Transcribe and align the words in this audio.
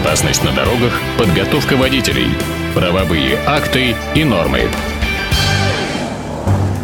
Безопасность 0.00 0.42
на 0.42 0.52
дорогах, 0.52 0.92
подготовка 1.18 1.76
водителей, 1.76 2.28
правовые 2.74 3.38
акты 3.46 3.94
и 4.14 4.24
нормы. 4.24 4.62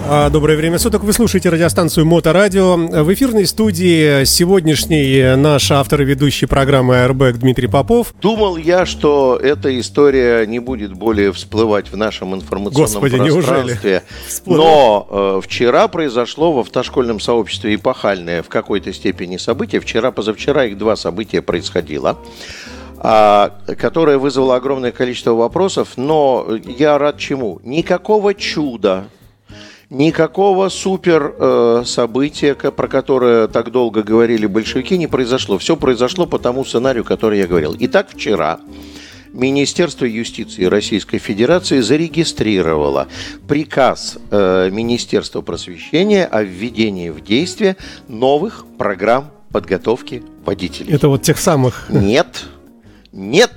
А, 0.09 0.29
доброе 0.29 0.57
время 0.59 0.79
суток. 0.79 1.03
Вы 1.03 1.15
слушаете 1.15 1.49
радиостанцию 1.49 2.05
Моторадио. 2.05 2.77
В 2.77 3.13
эфирной 3.15 3.47
студии 3.47 4.25
сегодняшний 4.25 5.35
наш 5.35 5.71
автор 5.71 6.03
и 6.03 6.05
ведущий 6.05 6.45
программы 6.45 6.95
Airbag 6.97 7.39
Дмитрий 7.39 7.69
Попов. 7.69 8.15
Думал 8.21 8.59
я, 8.59 8.85
что 8.85 9.41
эта 9.43 9.81
история 9.81 10.47
не 10.47 10.59
будет 10.59 10.93
более 10.93 11.33
всплывать 11.33 11.91
в 11.91 11.97
нашем 11.97 12.35
информационном 12.35 12.85
Господи, 12.85 13.17
пространстве. 13.17 14.03
Но 14.45 15.09
э, 15.11 15.41
вчера 15.43 15.89
произошло 15.89 16.53
в 16.53 16.59
автошкольном 16.59 17.19
сообществе 17.19 17.77
эпохальное 17.77 18.43
в 18.43 18.49
какой-то 18.49 18.93
степени 18.93 19.39
событие. 19.39 19.81
Вчера, 19.81 20.13
позавчера 20.13 20.67
их 20.67 20.77
два 20.77 20.97
события 20.97 21.41
происходило 21.41 22.19
а, 23.09 23.53
которое 23.79 24.19
вызвало 24.19 24.57
огромное 24.57 24.91
количество 24.91 25.31
вопросов, 25.31 25.93
но 25.97 26.45
я 26.65 26.99
рад 26.99 27.19
чему? 27.19 27.61
Никакого 27.63 28.35
чуда 28.35 29.07
Никакого 29.89 30.69
супер 30.69 31.33
э, 31.39 31.83
события, 31.87 32.55
про 32.57 32.89
которое 32.89 33.47
так 33.47 33.71
долго 33.71 34.03
говорили 34.03 34.47
большевики, 34.47 34.99
не 34.99 35.07
произошло. 35.07 35.59
Все 35.59 35.77
произошло 35.77 36.27
по 36.27 36.41
тому 36.41 36.65
сценарию, 36.65 37.05
который 37.05 37.39
я 37.39 37.47
говорил. 37.47 37.77
Итак, 37.79 38.09
вчера 38.13 38.59
Министерство 39.33 40.05
юстиции 40.05 40.65
Российской 40.65 41.19
Федерации 41.19 41.79
зарегистрировало 41.79 43.07
приказ 43.47 44.19
э, 44.33 44.71
Министерства 44.73 45.43
просвещения 45.43 46.25
о 46.25 46.43
введении 46.43 47.11
в 47.11 47.21
действие 47.21 47.77
новых 48.09 48.67
программ 48.77 49.31
подготовки 49.53 50.25
водителей. 50.45 50.93
Это 50.93 51.07
вот 51.07 51.23
тех 51.23 51.39
самых... 51.39 51.87
Нет, 51.91 52.47
нет, 53.17 53.51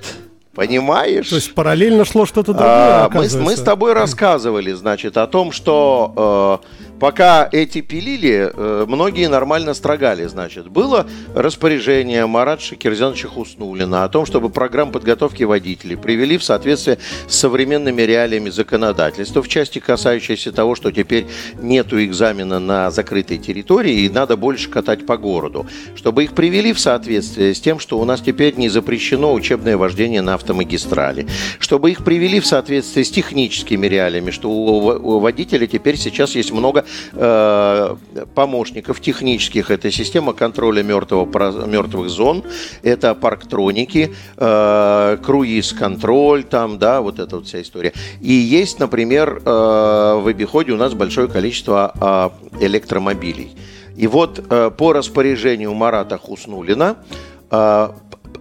Понимаешь? 0.52 1.28
То 1.28 1.36
есть 1.36 1.54
параллельно 1.54 2.04
шло 2.04 2.26
что-то 2.26 2.52
другое, 2.52 3.04
а, 3.04 3.10
мы, 3.10 3.28
мы 3.40 3.56
с 3.56 3.62
тобой 3.62 3.92
рассказывали, 3.92 4.72
значит, 4.72 5.16
о 5.16 5.28
том, 5.28 5.52
что 5.52 6.60
э, 6.60 6.89
пока 7.00 7.48
эти 7.50 7.80
пилили, 7.80 8.52
э, 8.54 8.84
многие 8.86 9.28
нормально 9.28 9.74
строгали, 9.74 10.26
значит. 10.26 10.68
Было 10.68 11.06
распоряжение 11.34 12.26
Марат 12.26 12.60
Шакирзяновича 12.60 13.26
Хуснулина 13.28 14.04
о 14.04 14.08
том, 14.08 14.26
чтобы 14.26 14.50
программу 14.50 14.92
подготовки 14.92 15.42
водителей 15.42 15.96
привели 15.96 16.36
в 16.36 16.44
соответствие 16.44 16.98
с 17.26 17.34
современными 17.34 18.02
реалиями 18.02 18.50
законодательства, 18.50 19.42
в 19.42 19.48
части 19.48 19.78
касающейся 19.78 20.52
того, 20.52 20.74
что 20.74 20.92
теперь 20.92 21.26
нету 21.60 22.04
экзамена 22.04 22.58
на 22.60 22.90
закрытой 22.90 23.38
территории 23.38 24.00
и 24.00 24.08
надо 24.10 24.36
больше 24.36 24.68
катать 24.68 25.06
по 25.06 25.16
городу. 25.16 25.66
Чтобы 25.96 26.24
их 26.24 26.34
привели 26.34 26.74
в 26.74 26.78
соответствие 26.78 27.54
с 27.54 27.60
тем, 27.60 27.80
что 27.80 27.98
у 27.98 28.04
нас 28.04 28.20
теперь 28.20 28.54
не 28.56 28.68
запрещено 28.68 29.32
учебное 29.32 29.78
вождение 29.78 30.20
на 30.20 30.34
автомагистрали. 30.34 31.26
Чтобы 31.58 31.90
их 31.90 32.04
привели 32.04 32.40
в 32.40 32.46
соответствие 32.46 33.06
с 33.06 33.10
техническими 33.10 33.86
реалиями, 33.86 34.30
что 34.30 34.50
у 34.50 35.18
водителя 35.18 35.66
теперь 35.66 35.96
сейчас 35.96 36.34
есть 36.34 36.52
много 36.52 36.84
э, 37.12 37.96
помощников 38.34 39.00
технических. 39.00 39.70
Это 39.70 39.90
система 39.90 40.32
контроля 40.32 40.82
мертвого, 40.82 41.66
мертвых 41.66 42.08
зон, 42.08 42.44
это 42.82 43.14
парктроники, 43.14 44.14
э, 44.36 45.18
круиз-контроль, 45.22 46.44
там, 46.44 46.78
да, 46.78 47.00
вот 47.00 47.18
эта 47.18 47.36
вот 47.36 47.46
вся 47.46 47.62
история. 47.62 47.92
И 48.20 48.32
есть, 48.32 48.78
например, 48.78 49.42
э, 49.44 50.20
в 50.22 50.26
обиходе 50.26 50.72
у 50.72 50.76
нас 50.76 50.94
большое 50.94 51.28
количество 51.28 52.32
э, 52.60 52.64
электромобилей. 52.64 53.56
И 53.96 54.06
вот 54.06 54.42
по 54.78 54.92
распоряжению 54.94 55.74
Марата 55.74 56.16
Хуснулина 56.16 56.96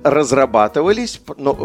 разрабатывались 0.04 1.20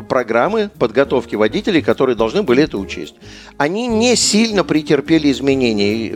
программы 0.08 0.70
подготовки 0.78 1.36
водителей, 1.36 1.82
которые 1.82 2.16
должны 2.16 2.42
были 2.42 2.64
это 2.64 2.78
учесть. 2.78 3.14
Они 3.56 3.86
не 3.86 4.16
сильно 4.16 4.64
претерпели 4.64 5.30
изменений 5.30 6.12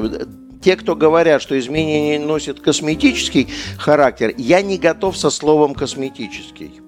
те, 0.63 0.77
кто 0.77 0.97
говорят, 0.97 1.43
что 1.43 1.59
изменения 1.59 2.19
носят 2.19 2.61
косметический 2.61 3.49
характер, 3.79 4.35
я 4.37 4.63
не 4.63 4.79
готов 4.79 5.17
со 5.17 5.31
словом 5.31 5.75
косметический 5.75 6.81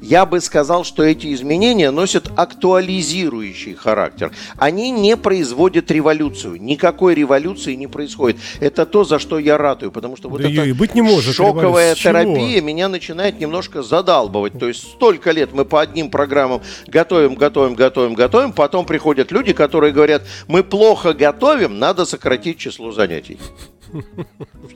я 0.00 0.26
бы 0.26 0.40
сказал, 0.40 0.84
что 0.84 1.02
эти 1.02 1.32
изменения 1.34 1.90
носят 1.90 2.30
актуализирующий 2.36 3.74
характер. 3.74 4.32
Они 4.56 4.90
не 4.90 5.16
производят 5.16 5.90
революцию. 5.90 6.60
Никакой 6.60 7.14
революции 7.14 7.74
не 7.74 7.86
происходит. 7.86 8.38
Это 8.60 8.86
то, 8.86 9.04
за 9.04 9.18
что 9.18 9.38
я 9.38 9.58
ратую, 9.58 9.92
потому 9.92 10.16
что 10.16 10.28
вот 10.28 10.42
да 10.42 10.48
эта 10.48 10.74
быть 10.74 10.94
не 10.94 11.02
может, 11.02 11.34
шоковая 11.34 11.94
терапия 11.94 12.60
меня 12.60 12.88
начинает 12.88 13.40
немножко 13.40 13.82
задалбывать. 13.82 14.58
То 14.58 14.68
есть 14.68 14.82
столько 14.82 15.30
лет 15.32 15.52
мы 15.52 15.64
по 15.64 15.80
одним 15.80 16.10
программам 16.10 16.62
готовим, 16.86 17.34
готовим, 17.34 17.74
готовим, 17.74 18.14
готовим, 18.14 18.52
потом 18.52 18.86
приходят 18.86 19.30
люди, 19.30 19.52
которые 19.52 19.92
говорят, 19.92 20.22
мы 20.48 20.62
плохо 20.62 21.12
готовим, 21.12 21.78
надо 21.78 22.04
сократить 22.04 22.58
число 22.58 22.92
занятий. 22.92 23.38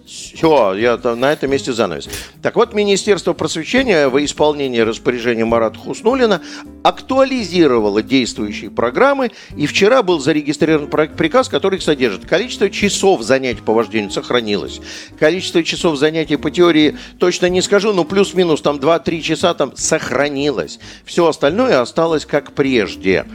Все, 0.07 0.75
я 0.75 0.97
на 0.97 1.33
этом 1.33 1.51
месте 1.51 1.73
занавес. 1.73 2.09
Так 2.43 2.57
вот, 2.57 2.75
Министерство 2.75 3.33
просвещения 3.33 4.09
во 4.09 4.25
исполнении 4.25 4.81
распоряжения 4.81 5.45
Марата 5.45 5.79
Хуснулина 5.79 6.43
актуализировало 6.83 8.03
действующие 8.03 8.71
программы, 8.71 9.31
и 9.57 9.67
вчера 9.67 10.03
был 10.03 10.21
зарегистрирован 10.21 10.89
приказ, 10.89 11.49
который 11.49 11.77
их 11.77 11.83
содержит. 11.83 12.27
Количество 12.27 12.69
часов 12.71 13.23
занятий 13.23 13.63
по 13.63 13.73
вождению 13.73 14.11
сохранилось. 14.11 14.81
Количество 15.19 15.63
часов 15.63 15.97
занятий 15.97 16.37
по 16.37 16.51
теории 16.51 16.97
точно 17.19 17.49
не 17.49 17.63
скажу, 17.63 17.93
но 17.93 18.05
плюс-минус 18.05 18.61
там 18.63 18.77
2-3 18.77 19.21
часа 19.21 19.55
там 19.55 19.77
сохранилось. 19.77 20.79
Все 21.05 21.27
остальное 21.27 21.81
осталось 21.81 22.27
как 22.27 22.53
прежде. 22.53 23.27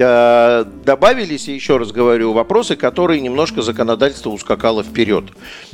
Э, 0.00 0.64
добавились, 0.84 1.48
еще 1.48 1.76
раз 1.76 1.90
говорю, 1.90 2.32
вопросы, 2.32 2.76
которые 2.76 3.20
немножко 3.20 3.62
законодательство 3.62 4.30
ускакало 4.30 4.84
вперед. 4.84 5.24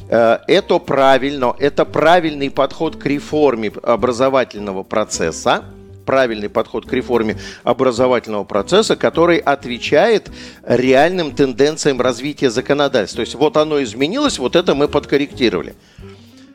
Э, 0.09 0.39
это 0.49 0.79
правильно, 0.79 1.55
это 1.59 1.85
правильный 1.85 2.51
подход 2.51 2.97
к 2.97 3.05
реформе 3.05 3.71
образовательного 3.83 4.83
процесса, 4.83 5.65
правильный 6.07 6.49
подход 6.49 6.87
к 6.87 6.93
реформе 6.95 7.39
образовательного 7.65 8.45
процесса, 8.45 8.97
который 8.97 9.37
отвечает 9.37 10.31
реальным 10.63 11.33
тенденциям 11.35 12.01
развития 12.01 12.49
законодательства. 12.49 13.19
То 13.19 13.23
есть 13.23 13.35
вот 13.35 13.59
оно 13.59 13.83
изменилось, 13.83 14.39
вот 14.39 14.57
это 14.57 14.75
мы 14.75 14.89
подкорректировали. 14.89 15.75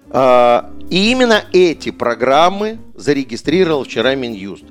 Э, 0.09 0.63
и 0.90 1.12
именно 1.12 1.44
эти 1.53 1.91
программы 1.91 2.80
зарегистрировал 2.96 3.84
вчера 3.84 4.16
Минюст 4.16 4.63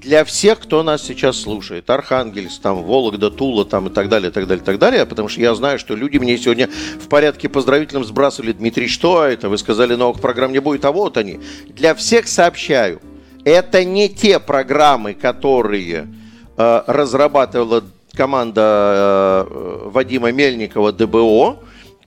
для 0.00 0.24
всех, 0.24 0.60
кто 0.60 0.82
нас 0.82 1.02
сейчас 1.02 1.38
слушает, 1.40 1.90
Архангельск, 1.90 2.62
там, 2.62 2.82
Вологда, 2.82 3.30
Тула, 3.30 3.64
там, 3.64 3.88
и 3.88 3.90
так 3.90 4.08
далее, 4.08 4.30
так 4.30 4.46
далее, 4.46 4.64
так 4.64 4.78
далее, 4.78 5.04
потому 5.04 5.28
что 5.28 5.40
я 5.40 5.54
знаю, 5.54 5.78
что 5.78 5.94
люди 5.94 6.16
мне 6.16 6.38
сегодня 6.38 6.68
в 6.98 7.08
порядке 7.08 7.48
поздравительном 7.48 8.04
сбрасывали, 8.04 8.52
Дмитрий, 8.52 8.88
что 8.88 9.24
это? 9.24 9.48
Вы 9.48 9.58
сказали, 9.58 9.94
новых 9.94 10.20
программ 10.20 10.52
не 10.52 10.60
будет, 10.60 10.84
а 10.84 10.92
вот 10.92 11.16
они. 11.16 11.40
Для 11.68 11.94
всех 11.94 12.28
сообщаю, 12.28 13.00
это 13.44 13.84
не 13.84 14.08
те 14.08 14.40
программы, 14.40 15.12
которые 15.14 16.08
э, 16.56 16.82
разрабатывала 16.86 17.84
команда 18.14 19.46
э, 19.48 19.88
Вадима 19.90 20.32
Мельникова 20.32 20.92
ДБО, 20.92 21.58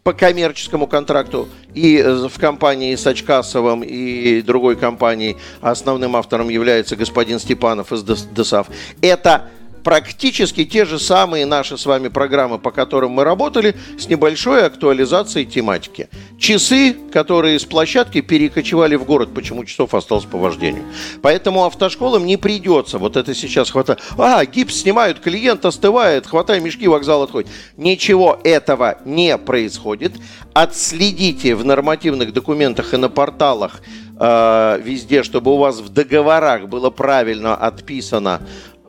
по 0.03 0.13
коммерческому 0.13 0.85
контракту 0.87 1.47
и 1.73 1.97
э, 1.97 2.27
в 2.27 2.39
компании 2.39 2.95
с 2.95 3.07
Очкасовым 3.07 3.83
и 3.83 4.41
другой 4.41 4.75
компанией 4.75 5.37
основным 5.61 6.15
автором 6.15 6.49
является 6.49 6.95
господин 6.95 7.39
Степанов 7.39 7.91
из 7.93 8.03
ДСАФ. 8.03 8.67
Это 9.01 9.49
практически 9.83 10.65
те 10.65 10.85
же 10.85 10.99
самые 10.99 11.45
наши 11.45 11.77
с 11.77 11.85
вами 11.85 12.07
программы, 12.07 12.59
по 12.59 12.71
которым 12.71 13.11
мы 13.11 13.23
работали, 13.23 13.75
с 13.97 14.07
небольшой 14.07 14.65
актуализацией 14.65 15.45
тематики. 15.45 16.09
Часы, 16.39 16.95
которые 17.11 17.59
с 17.59 17.65
площадки 17.65 18.21
перекочевали 18.21 18.95
в 18.95 19.05
город, 19.05 19.29
почему 19.33 19.65
часов 19.65 19.93
осталось 19.93 20.25
по 20.25 20.37
вождению. 20.37 20.83
Поэтому 21.21 21.65
автошколам 21.65 22.25
не 22.25 22.37
придется 22.37 22.97
вот 22.97 23.17
это 23.17 23.35
сейчас 23.35 23.69
хватать. 23.69 23.99
А, 24.17 24.45
гипс 24.45 24.81
снимают, 24.81 25.19
клиент 25.19 25.65
остывает, 25.65 26.25
хватай 26.27 26.59
мешки, 26.59 26.87
вокзал 26.87 27.23
отходит. 27.23 27.49
Ничего 27.77 28.39
этого 28.43 28.97
не 29.05 29.37
происходит. 29.37 30.13
Отследите 30.53 31.55
в 31.55 31.65
нормативных 31.65 32.33
документах 32.33 32.93
и 32.93 32.97
на 32.97 33.09
порталах 33.09 33.81
э, 34.19 34.79
везде, 34.83 35.23
чтобы 35.23 35.53
у 35.53 35.57
вас 35.57 35.79
в 35.79 35.89
договорах 35.89 36.67
было 36.67 36.89
правильно 36.89 37.55
отписано 37.55 38.41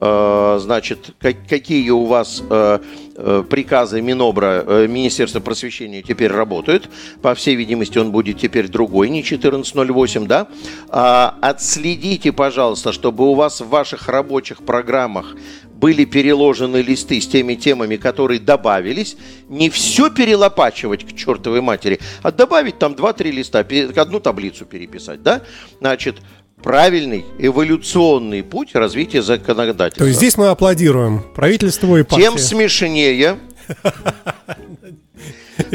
Э, 0.07 0.59
значит, 0.61 1.15
какие 1.49 1.89
у 1.89 2.05
вас 2.05 2.43
э, 2.51 2.79
э, 3.17 3.45
приказы 3.49 4.03
Минобра, 4.03 4.87
Министерства 4.87 5.41
просвещения 5.41 6.03
теперь 6.03 6.31
работают. 6.31 6.91
По 7.23 7.35
всей 7.35 7.55
видимости, 7.55 7.97
он 7.97 8.11
будет 8.11 8.39
теперь 8.39 8.69
другой, 8.69 9.09
не 9.09 9.21
1408, 9.21 10.27
да? 10.27 10.49
А, 10.91 11.39
отследите, 11.41 12.33
пожалуйста, 12.33 12.93
чтобы 12.93 13.27
у 13.31 13.35
вас 13.35 13.63
в 13.63 13.69
ваших 13.69 14.09
рабочих 14.09 14.59
программах 14.59 15.37
были 15.73 16.05
переложены 16.05 16.79
листы 16.83 17.19
с 17.19 17.27
теми 17.27 17.55
темами, 17.55 17.97
которые 17.97 18.41
добавились, 18.41 19.17
не 19.49 19.71
все 19.71 20.11
перелопачивать 20.11 21.07
к 21.07 21.17
чертовой 21.17 21.63
матери, 21.63 21.99
а 22.23 22.31
добавить 22.31 22.79
там 22.79 22.93
2-3 22.93 23.31
листа, 23.31 23.67
одну 23.97 24.21
таблицу 24.21 24.67
переписать, 24.67 25.23
да? 25.23 25.43
Значит, 25.81 26.17
правильный 26.65 27.27
эволюционный 27.39 28.43
путь 28.43 28.75
развития 28.75 29.21
законодательства. 29.21 30.05
То 30.05 30.07
есть 30.07 30.19
здесь 30.19 30.39
мы 30.39 30.49
аплодируем 30.49 31.23
правительству 31.35 31.99
и 31.99 32.03
партии. 32.03 32.25
Тем 32.25 32.39
смешнее 32.39 33.39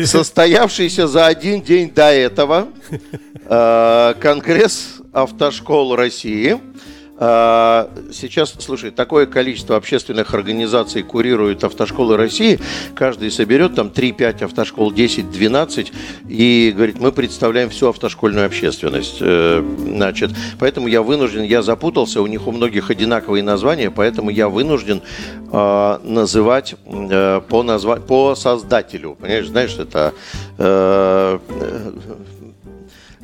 состоявшийся 0.04 1.08
за 1.08 1.28
один 1.28 1.62
день 1.62 1.92
до 1.94 2.12
этого 2.12 2.70
э, 3.46 4.14
Конгресс 4.20 4.96
автошкол 5.14 5.96
России– 5.96 6.58
сейчас, 7.20 8.54
слушай, 8.60 8.92
такое 8.92 9.26
количество 9.26 9.76
общественных 9.76 10.34
организаций 10.34 11.04
курирует 11.04 11.64
автошколы 11.64 12.16
России. 12.16 12.60
Каждый 12.96 13.30
соберет 13.30 13.76
там 13.76 13.88
3-5 13.88 14.46
автошкол, 14.46 14.94
10-12 14.94 15.92
и 16.30 16.74
говорит, 16.76 17.00
мы 17.00 17.12
представляем 17.12 17.70
всю 17.70 17.90
автошкольную 17.90 18.46
общественность. 18.46 19.18
Э, 19.20 19.64
значит, 19.80 20.32
поэтому 20.60 20.88
я 20.88 21.02
вынужден, 21.02 21.44
я 21.44 21.62
запутался, 21.62 22.22
у 22.22 22.28
них 22.28 22.48
у 22.48 22.52
многих 22.52 22.90
одинаковые 22.90 23.44
названия, 23.44 23.92
поэтому 23.92 24.30
я 24.30 24.48
вынужден 24.48 25.02
э, 25.52 26.00
называть 26.04 26.76
э, 26.86 27.42
по, 27.48 27.64
назва... 27.64 27.98
по 27.98 28.36
создателю. 28.36 29.18
Понимаешь, 29.20 29.48
знаешь, 29.48 29.78
это 29.78 30.14
э, 30.58 31.40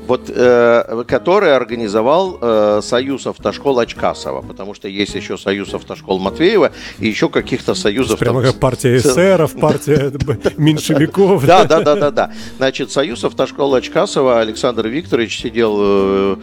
вот, 0.08 0.30
э, 0.34 1.04
который 1.08 1.56
организовал 1.56 2.38
э, 2.42 2.82
Союз 2.84 3.28
автошкол 3.28 3.80
Очкасова, 3.80 4.42
потому 4.42 4.74
что 4.74 4.88
есть 4.88 5.16
еще 5.16 5.38
Союз 5.38 5.74
автошкол 5.74 6.20
Матвеева 6.20 6.72
и 7.00 7.08
еще 7.08 7.30
каких-то 7.30 7.76
союзов. 7.76 8.20
Прямо 8.20 8.42
там, 8.42 8.52
как 8.52 8.60
партия 8.60 8.98
эсеров, 8.98 9.54
партия 9.54 10.12
меньшевиков. 10.58 11.46
Да, 11.46 11.66
да, 11.66 11.82
да, 11.82 11.96
да, 11.96 12.12
да. 12.12 12.32
Значит, 12.58 12.92
Союз 12.92 13.24
автошкол 13.24 13.76
Очкасова 13.76 14.40
Александр 14.40 14.88
Викторович 14.88 15.42
сидел 15.42 15.78
э, 15.80 16.36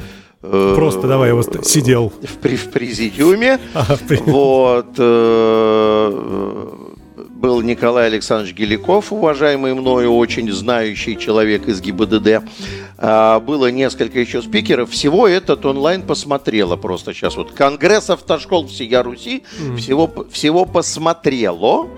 э 0.43 0.73
Просто 0.77 1.07
давай 1.07 1.31
его 1.31 1.43
сидел 1.43 2.13
в, 2.21 2.47
в 2.47 2.71
президиуме. 2.71 3.61
А, 3.75 3.97
вот. 4.27 4.99
Был 7.43 7.61
Николай 7.61 8.07
Александрович 8.07 8.55
Геликов, 8.55 9.13
уважаемый 9.13 9.75
мною, 9.75 10.15
очень 10.15 10.49
знающий 10.53 11.19
человек 11.19 11.67
из 11.67 11.81
ГИБДД. 11.81 12.49
А, 12.99 13.41
было 13.41 13.69
несколько 13.69 14.21
еще 14.21 14.43
спикеров. 14.43 14.91
Всего 14.91 15.27
этот 15.27 15.67
онлайн 15.67 16.03
посмотрело 16.03 16.77
просто 16.77 17.13
сейчас. 17.13 17.35
Вот 17.35 17.51
Конгресс 17.51 18.11
автошкол 18.11 18.69
всея 18.69 19.03
Руси 19.03 19.43
mm. 19.59 19.77
всего, 19.77 20.27
всего 20.31 20.65
посмотрело. 20.67 21.89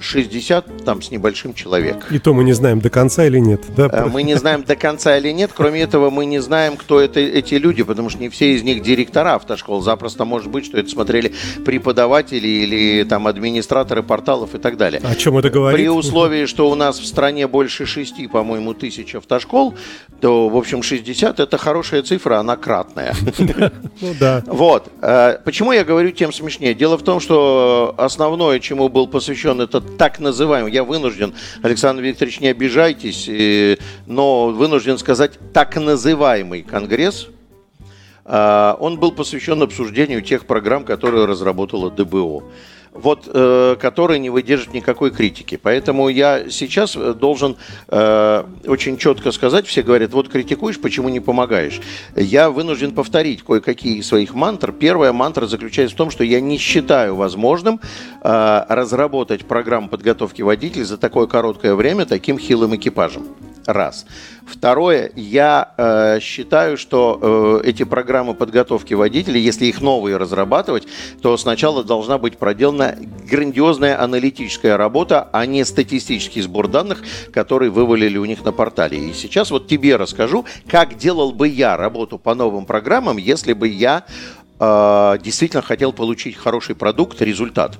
60 0.00 0.66
э, 0.68 0.84
там 0.84 1.02
с 1.02 1.10
небольшим 1.10 1.54
человек. 1.54 2.06
И 2.10 2.18
то 2.18 2.34
мы 2.34 2.44
не 2.44 2.52
знаем 2.52 2.80
до 2.80 2.90
конца 2.90 3.26
или 3.26 3.38
нет, 3.38 3.62
да? 3.76 3.88
Э, 3.92 4.06
мы 4.06 4.22
не 4.22 4.34
знаем 4.36 4.62
до 4.62 4.76
конца 4.76 5.16
или 5.16 5.30
нет. 5.32 5.50
Кроме 5.54 5.80
этого, 5.80 6.10
мы 6.10 6.26
не 6.26 6.40
знаем, 6.40 6.76
кто 6.76 7.00
это, 7.00 7.20
эти 7.20 7.54
люди, 7.54 7.82
потому 7.82 8.10
что 8.10 8.20
не 8.20 8.28
все 8.28 8.54
из 8.54 8.62
них 8.62 8.82
директора 8.82 9.34
автошкол. 9.34 9.82
Запросто 9.82 10.24
может 10.24 10.50
быть, 10.50 10.66
что 10.66 10.78
это 10.78 10.88
смотрели 10.88 11.32
преподаватели 11.64 12.46
или 12.46 13.04
там 13.04 13.26
администраторы 13.26 14.02
порталов 14.02 14.54
и 14.54 14.58
так 14.58 14.76
далее. 14.76 15.00
О 15.04 15.14
чем 15.14 15.38
это 15.38 15.50
говорит? 15.50 15.78
При 15.78 15.88
условии, 15.88 16.46
что 16.46 16.70
у 16.70 16.74
нас 16.74 16.98
в 16.98 17.06
стране 17.06 17.46
больше 17.46 17.86
6, 17.86 18.30
по-моему, 18.30 18.74
тысяч 18.74 19.14
автошкол, 19.14 19.74
то, 20.20 20.48
в 20.48 20.56
общем, 20.56 20.82
60 20.82 21.40
это 21.40 21.58
хорошая 21.58 22.02
цифра, 22.02 22.38
она 22.38 22.56
кратная. 22.56 23.14
Ну 24.00 24.14
да. 24.20 24.42
Вот. 24.46 24.88
Э, 25.00 25.38
почему 25.44 25.72
я 25.72 25.82
говорю 25.82 26.10
тем 26.10 26.30
смешнее? 26.30 26.74
Дело 26.74 26.98
в 26.98 27.02
том, 27.02 27.18
что 27.18 27.94
основное, 27.96 28.60
чему 28.60 28.88
был 28.88 29.06
посвящен 29.06 29.55
он 29.56 29.62
этот 29.62 29.96
так 29.96 30.20
называемый, 30.20 30.72
я 30.72 30.84
вынужден, 30.84 31.34
Александр 31.62 32.02
Викторович, 32.02 32.40
не 32.40 32.48
обижайтесь, 32.48 33.26
э, 33.28 33.76
но 34.06 34.48
вынужден 34.48 34.98
сказать 34.98 35.38
так 35.52 35.76
называемый 35.76 36.62
конгресс, 36.62 37.28
а, 38.28 38.76
он 38.80 38.98
был 38.98 39.12
посвящен 39.12 39.62
обсуждению 39.62 40.20
тех 40.20 40.46
программ, 40.46 40.84
которые 40.84 41.26
разработала 41.26 41.90
ДБО 41.90 42.42
вот, 42.96 43.28
э, 43.32 43.76
который 43.80 44.18
не 44.18 44.30
выдержит 44.30 44.74
никакой 44.74 45.10
критики. 45.10 45.58
Поэтому 45.60 46.08
я 46.08 46.50
сейчас 46.50 46.96
э, 46.96 47.14
должен 47.14 47.56
э, 47.88 48.44
очень 48.66 48.96
четко 48.98 49.32
сказать, 49.32 49.66
все 49.66 49.82
говорят, 49.82 50.12
вот 50.12 50.28
критикуешь, 50.28 50.80
почему 50.80 51.08
не 51.08 51.20
помогаешь. 51.20 51.80
Я 52.14 52.50
вынужден 52.50 52.92
повторить 52.92 53.42
кое-какие 53.42 54.00
своих 54.00 54.34
мантр. 54.34 54.72
Первая 54.72 55.12
мантра 55.12 55.46
заключается 55.46 55.94
в 55.94 55.98
том, 55.98 56.10
что 56.10 56.24
я 56.24 56.40
не 56.40 56.58
считаю 56.58 57.16
возможным 57.16 57.80
э, 58.22 58.64
разработать 58.68 59.44
программу 59.44 59.88
подготовки 59.88 60.42
водителей 60.42 60.84
за 60.84 60.98
такое 60.98 61.26
короткое 61.26 61.74
время 61.74 62.06
таким 62.06 62.38
хилым 62.38 62.76
экипажем. 62.76 63.26
Раз. 63.66 64.06
Второе, 64.46 65.10
я 65.16 65.74
э, 65.76 66.20
считаю, 66.20 66.76
что 66.76 67.60
э, 67.64 67.68
эти 67.68 67.82
программы 67.82 68.34
подготовки 68.34 68.94
водителей, 68.94 69.40
если 69.40 69.66
их 69.66 69.80
новые 69.80 70.18
разрабатывать, 70.18 70.86
то 71.20 71.36
сначала 71.36 71.82
должна 71.82 72.16
быть 72.16 72.38
проделана 72.38 72.96
грандиозная 73.28 74.00
аналитическая 74.00 74.76
работа, 74.76 75.28
а 75.32 75.46
не 75.46 75.64
статистический 75.64 76.42
сбор 76.42 76.68
данных, 76.68 77.02
которые 77.32 77.72
вывалили 77.72 78.18
у 78.18 78.24
них 78.24 78.44
на 78.44 78.52
портале. 78.52 78.98
И 78.98 79.12
сейчас 79.14 79.50
вот 79.50 79.66
тебе 79.66 79.96
расскажу, 79.96 80.44
как 80.68 80.96
делал 80.96 81.32
бы 81.32 81.48
я 81.48 81.76
работу 81.76 82.18
по 82.18 82.36
новым 82.36 82.66
программам, 82.66 83.16
если 83.16 83.52
бы 83.52 83.66
я 83.66 84.04
э, 84.60 85.18
действительно 85.20 85.62
хотел 85.62 85.92
получить 85.92 86.36
хороший 86.36 86.76
продукт, 86.76 87.20
результат. 87.20 87.76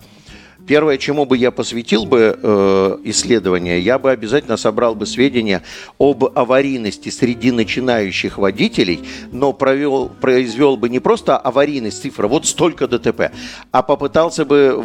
Первое, 0.66 0.98
чему 0.98 1.26
бы 1.26 1.36
я 1.36 1.50
посвятил 1.50 2.06
бы 2.06 2.38
э, 2.42 2.98
исследование, 3.04 3.80
я 3.80 3.98
бы 3.98 4.10
обязательно 4.10 4.56
собрал 4.56 4.94
бы 4.94 5.06
сведения 5.06 5.62
об 5.98 6.24
аварийности 6.24 7.08
среди 7.08 7.52
начинающих 7.52 8.38
водителей, 8.38 9.00
но 9.30 9.52
провел, 9.52 10.08
произвел 10.20 10.76
бы 10.76 10.88
не 10.88 10.98
просто 10.98 11.36
аварийность 11.36 12.02
цифра, 12.02 12.26
вот 12.26 12.46
столько 12.46 12.88
ДТП, 12.88 13.30
а 13.70 13.82
попытался 13.82 14.44
бы 14.44 14.84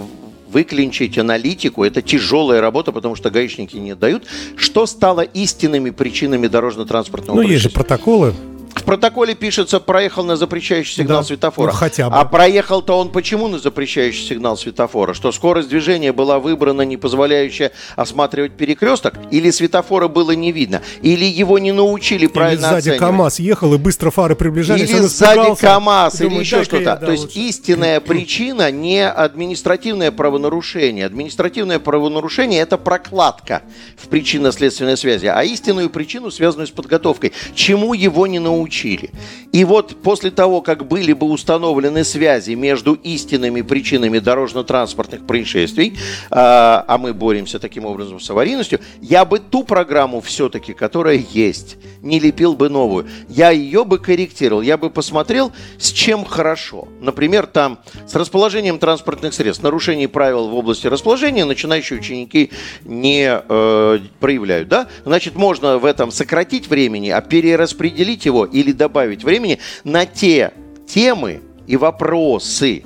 выклинчить 0.51 1.18
аналитику, 1.18 1.83
это 1.83 2.01
тяжелая 2.01 2.62
работа, 2.62 2.92
потому 2.92 3.16
что 3.16 3.30
гаишники 3.30 3.78
не 3.78 3.95
дают, 3.95 4.25
что 4.57 4.86
стало 4.86 5.22
истинными 5.22 5.89
причинами 5.89 6.48
дорожно-транспортного 6.48 7.38
Ну, 7.38 7.42
есть 7.42 7.63
же 7.63 7.69
протоколы. 7.69 8.33
В 8.75 8.83
протоколе 8.83 9.35
пишется, 9.35 9.79
проехал 9.79 10.23
на 10.23 10.35
запрещающий 10.35 10.95
сигнал 10.95 11.19
да, 11.19 11.27
светофора. 11.27 11.71
Ну, 11.71 11.77
хотя 11.77 12.09
бы. 12.09 12.15
А 12.15 12.25
проехал-то 12.25 12.97
он 12.97 13.09
почему 13.09 13.47
на 13.47 13.59
запрещающий 13.59 14.25
сигнал 14.25 14.57
светофора? 14.57 15.13
Что 15.13 15.31
скорость 15.31 15.69
движения 15.69 16.13
была 16.13 16.39
выбрана, 16.39 16.83
не 16.83 16.97
позволяющая 16.97 17.71
осматривать 17.95 18.53
перекресток? 18.53 19.15
Или 19.29 19.51
светофора 19.51 20.07
было 20.07 20.31
не 20.31 20.51
видно? 20.51 20.81
Или 21.01 21.25
его 21.25 21.59
не 21.59 21.71
научили 21.71 22.28
правильно 22.28 22.59
или 22.59 22.69
сзади 22.69 22.80
оценивать? 22.80 22.99
КАМАЗ 22.99 23.40
ехал, 23.40 23.73
и 23.73 23.78
быстро 23.78 24.09
фары 24.09 24.35
приближались, 24.35 24.90
Или 24.90 24.99
сзади 24.99 25.56
КАМАЗ, 25.59 26.21
или 26.21 26.35
еще 26.35 26.63
что-то. 26.63 26.83
Да, 26.83 26.95
То 26.95 27.11
есть 27.11 27.35
истинная 27.35 27.99
причина 27.99 28.71
не 28.71 29.07
административное 29.07 30.11
правонарушение. 30.11 31.06
Административное 31.06 31.80
правонарушение– 31.80 32.59
это 32.61 32.78
прокладка 32.78 33.63
в 33.97 34.07
причинно-следственной 34.07 34.97
связи. 34.97 35.28
А 35.28 35.44
истинную 35.44 35.90
причину, 35.90 36.31
связанную 36.31 36.68
с 36.68 36.71
подготовкой. 36.71 37.33
Чему 37.54 37.94
его 37.94 38.28
не 38.28 38.40
научили? 38.40 38.60
Учили. 38.61 39.11
И 39.51 39.65
вот 39.65 40.01
после 40.01 40.31
того, 40.31 40.61
как 40.61 40.87
были 40.87 41.13
бы 41.13 41.27
установлены 41.27 42.03
связи 42.03 42.53
между 42.53 42.94
истинными 42.94 43.61
причинами 43.61 44.19
дорожно-транспортных 44.19 45.27
происшествий, 45.27 45.97
а, 46.30 46.85
а 46.87 46.97
мы 46.97 47.13
боремся 47.13 47.59
таким 47.59 47.85
образом 47.85 48.19
с 48.19 48.30
аварийностью, 48.30 48.80
я 49.01 49.25
бы 49.25 49.39
ту 49.39 49.63
программу 49.63 50.21
все-таки, 50.21 50.73
которая 50.73 51.23
есть, 51.31 51.77
не 52.01 52.19
лепил 52.19 52.56
бы 52.56 52.69
новую. 52.69 53.07
Я 53.27 53.51
ее 53.51 53.83
бы 53.83 53.99
корректировал, 53.99 54.61
я 54.61 54.77
бы 54.77 54.89
посмотрел, 54.89 55.51
с 55.77 55.91
чем 55.91 56.25
хорошо. 56.25 56.87
Например, 56.99 57.45
там 57.45 57.80
с 58.07 58.15
расположением 58.15 58.80
транспортных 58.80 59.33
средств, 59.33 59.63
нарушений 59.63 60.07
правил 60.07 60.47
в 60.47 60.56
области 60.56 60.87
расположения 60.87 61.45
начинающие 61.45 61.99
ученики 61.99 62.51
не 62.85 63.30
э, 63.30 63.99
проявляют. 64.19 64.68
Да? 64.68 64.87
Значит, 65.06 65.35
можно 65.35 65.77
в 65.77 65.85
этом 65.85 66.11
сократить 66.11 66.68
времени, 66.68 67.09
а 67.09 67.21
перераспределить 67.21 68.25
его 68.25 68.45
или 68.52 68.72
добавить 68.72 69.24
времени 69.24 69.60
на 69.84 70.06
те 70.06 70.54
темы 70.88 71.42
и 71.68 71.78
вопросы, 71.78 72.84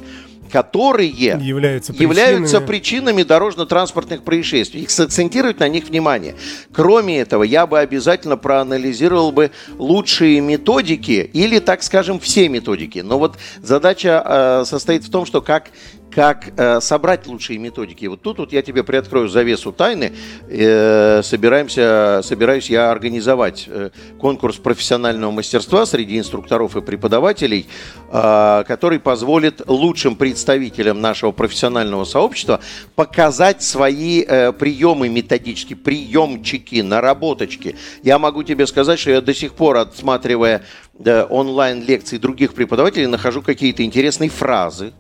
которые 0.52 1.10
являются 1.10 1.92
причинами, 1.92 2.14
являются 2.14 2.62
причинами 2.62 3.24
дорожно-транспортных 3.24 4.24
происшествий. 4.24 4.84
Их 4.84 4.92
сакцентировать 4.92 5.60
на 5.60 5.68
них 5.68 5.86
внимание. 5.86 6.36
Кроме 6.72 7.20
этого, 7.20 7.44
я 7.44 7.68
бы 7.68 7.80
обязательно 7.80 8.38
проанализировал 8.38 9.32
бы 9.32 9.52
лучшие 9.78 10.40
методики 10.42 11.30
или, 11.34 11.60
так 11.60 11.84
скажем, 11.84 12.20
все 12.20 12.48
методики. 12.48 13.00
Но 13.00 13.20
вот 13.20 13.38
задача 13.62 14.24
э, 14.26 14.66
состоит 14.66 15.04
в 15.04 15.12
том, 15.12 15.26
что 15.26 15.42
как 15.42 15.72
как 16.16 16.54
э, 16.56 16.80
собрать 16.80 17.28
лучшие 17.28 17.60
методики. 17.60 18.06
Вот 18.06 18.22
тут 18.22 18.38
вот 18.38 18.54
я 18.54 18.62
тебе 18.62 18.86
приоткрою 18.86 19.28
завесу 19.28 19.74
тайны. 19.74 20.14
Э, 20.48 21.22
собираемся, 21.22 22.22
собираюсь 22.24 22.70
я 22.70 22.90
организовать 22.90 23.66
э, 23.68 23.90
конкурс 24.18 24.56
профессионального 24.56 25.32
мастерства 25.32 25.86
среди 25.86 26.18
инструкторов 26.18 26.78
и 26.78 26.82
преподавателей, 26.82 27.68
э, 28.10 28.64
который 28.66 29.00
позволит 29.00 29.62
лучшим 29.68 30.16
представителям 30.16 31.02
нашего 31.02 31.34
профессионального 31.34 32.06
сообщества 32.06 32.62
показать 32.96 33.62
свои 33.62 34.24
э, 34.26 34.54
приемы 34.54 35.10
методические, 35.10 35.76
приемчики, 35.76 36.80
наработочки. 36.80 37.76
Я 38.04 38.20
могу 38.20 38.44
тебе 38.44 38.68
сказать, 38.68 39.00
что 39.00 39.12
я 39.12 39.20
до 39.20 39.34
сих 39.34 39.54
пор, 39.54 39.76
отсматривая 39.76 40.64
да, 40.98 41.26
онлайн-лекции 41.26 42.18
других 42.18 42.54
преподавателей, 42.54 43.08
нахожу 43.08 43.42
какие-то 43.42 43.84
интересные 43.84 44.30
фразы, 44.30 44.94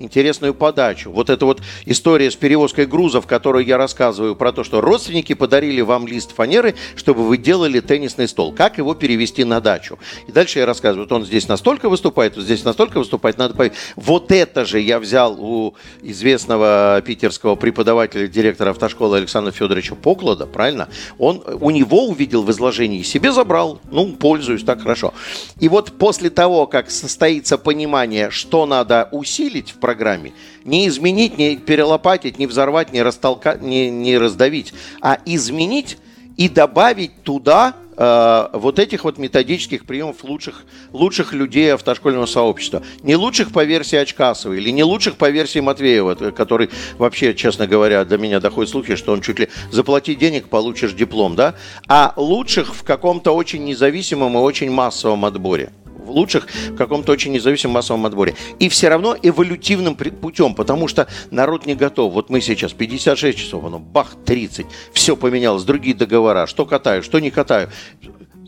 интересную 0.00 0.54
подачу. 0.54 1.10
Вот 1.12 1.30
эта 1.30 1.44
вот 1.46 1.60
история 1.84 2.30
с 2.30 2.34
перевозкой 2.34 2.86
грузов, 2.86 3.26
которую 3.26 3.64
я 3.64 3.76
рассказываю 3.76 4.34
про 4.34 4.52
то, 4.52 4.64
что 4.64 4.80
родственники 4.80 5.34
подарили 5.34 5.80
вам 5.82 6.06
лист 6.06 6.34
фанеры, 6.34 6.74
чтобы 6.96 7.24
вы 7.24 7.36
делали 7.36 7.80
теннисный 7.80 8.26
стол. 8.26 8.52
Как 8.52 8.78
его 8.78 8.94
перевести 8.94 9.44
на 9.44 9.60
дачу? 9.60 9.98
И 10.26 10.32
дальше 10.32 10.58
я 10.58 10.66
рассказываю, 10.66 11.06
вот 11.06 11.12
он 11.12 11.24
здесь 11.24 11.46
настолько 11.46 11.88
выступает, 11.88 12.36
вот 12.36 12.44
здесь 12.44 12.64
настолько 12.64 12.98
выступает, 12.98 13.38
надо 13.38 13.54
поверить. 13.54 13.76
Вот 13.96 14.32
это 14.32 14.64
же 14.64 14.80
я 14.80 14.98
взял 14.98 15.36
у 15.38 15.74
известного 16.02 17.02
питерского 17.04 17.54
преподавателя, 17.54 18.26
директора 18.26 18.70
автошколы 18.70 19.18
Александра 19.18 19.52
Федоровича 19.52 19.94
Поклада, 19.94 20.46
правильно? 20.46 20.88
Он 21.18 21.42
у 21.60 21.70
него 21.70 22.06
увидел 22.06 22.42
в 22.42 22.50
изложении, 22.50 23.02
себе 23.02 23.32
забрал. 23.32 23.80
Ну, 23.90 24.12
пользуюсь 24.12 24.64
так 24.64 24.80
хорошо. 24.80 25.12
И 25.58 25.68
вот 25.68 25.92
после 25.98 26.30
того, 26.30 26.66
как 26.66 26.90
состоится 26.90 27.58
понимание, 27.58 28.30
что 28.30 28.64
надо 28.66 29.08
усилить 29.12 29.72
в 29.72 29.78
программе. 29.90 30.32
Не 30.64 30.86
изменить, 30.86 31.36
не 31.36 31.56
перелопатить, 31.56 32.38
не 32.38 32.46
взорвать, 32.46 32.92
не, 32.92 33.02
растолкать, 33.02 33.60
не, 33.60 33.90
не 33.90 34.18
раздавить, 34.18 34.72
а 35.00 35.18
изменить 35.26 35.98
и 36.36 36.48
добавить 36.48 37.24
туда 37.24 37.74
э, 37.96 38.48
вот 38.52 38.78
этих 38.78 39.02
вот 39.02 39.18
методических 39.18 39.86
приемов 39.86 40.22
лучших, 40.22 40.62
лучших 40.92 41.32
людей 41.32 41.74
автошкольного 41.74 42.26
сообщества. 42.26 42.84
Не 43.02 43.16
лучших 43.16 43.52
по 43.52 43.64
версии 43.64 43.96
Очкасова 43.96 44.52
или 44.52 44.70
не 44.70 44.84
лучших 44.84 45.16
по 45.16 45.28
версии 45.28 45.58
Матвеева, 45.58 46.14
который 46.30 46.70
вообще, 46.96 47.34
честно 47.34 47.66
говоря, 47.66 48.04
до 48.04 48.16
меня 48.16 48.38
доходит 48.38 48.70
слухи, 48.70 48.94
что 48.94 49.12
он 49.12 49.22
чуть 49.22 49.40
ли 49.40 49.48
заплати 49.72 50.14
денег, 50.14 50.46
получишь 50.46 50.92
диплом, 50.92 51.34
да, 51.34 51.56
а 51.88 52.12
лучших 52.16 52.76
в 52.76 52.84
каком-то 52.84 53.32
очень 53.32 53.64
независимом 53.64 54.36
и 54.36 54.40
очень 54.40 54.70
массовом 54.70 55.24
отборе 55.24 55.72
лучших 56.08 56.46
в 56.70 56.76
каком-то 56.76 57.12
очень 57.12 57.32
независимом 57.32 57.74
массовом 57.74 58.06
отборе. 58.06 58.34
И 58.58 58.68
все 58.68 58.88
равно 58.88 59.16
эволютивным 59.20 59.94
путем, 59.94 60.54
потому 60.54 60.88
что 60.88 61.08
народ 61.30 61.66
не 61.66 61.74
готов. 61.74 62.12
Вот 62.12 62.30
мы 62.30 62.40
сейчас 62.40 62.72
56 62.72 63.38
часов, 63.38 63.64
оно 63.64 63.78
бах, 63.78 64.16
30, 64.24 64.66
все 64.92 65.16
поменялось, 65.16 65.64
другие 65.64 65.94
договора, 65.94 66.46
что 66.46 66.66
катаю, 66.66 67.02
что 67.02 67.18
не 67.18 67.30
катаю. 67.30 67.70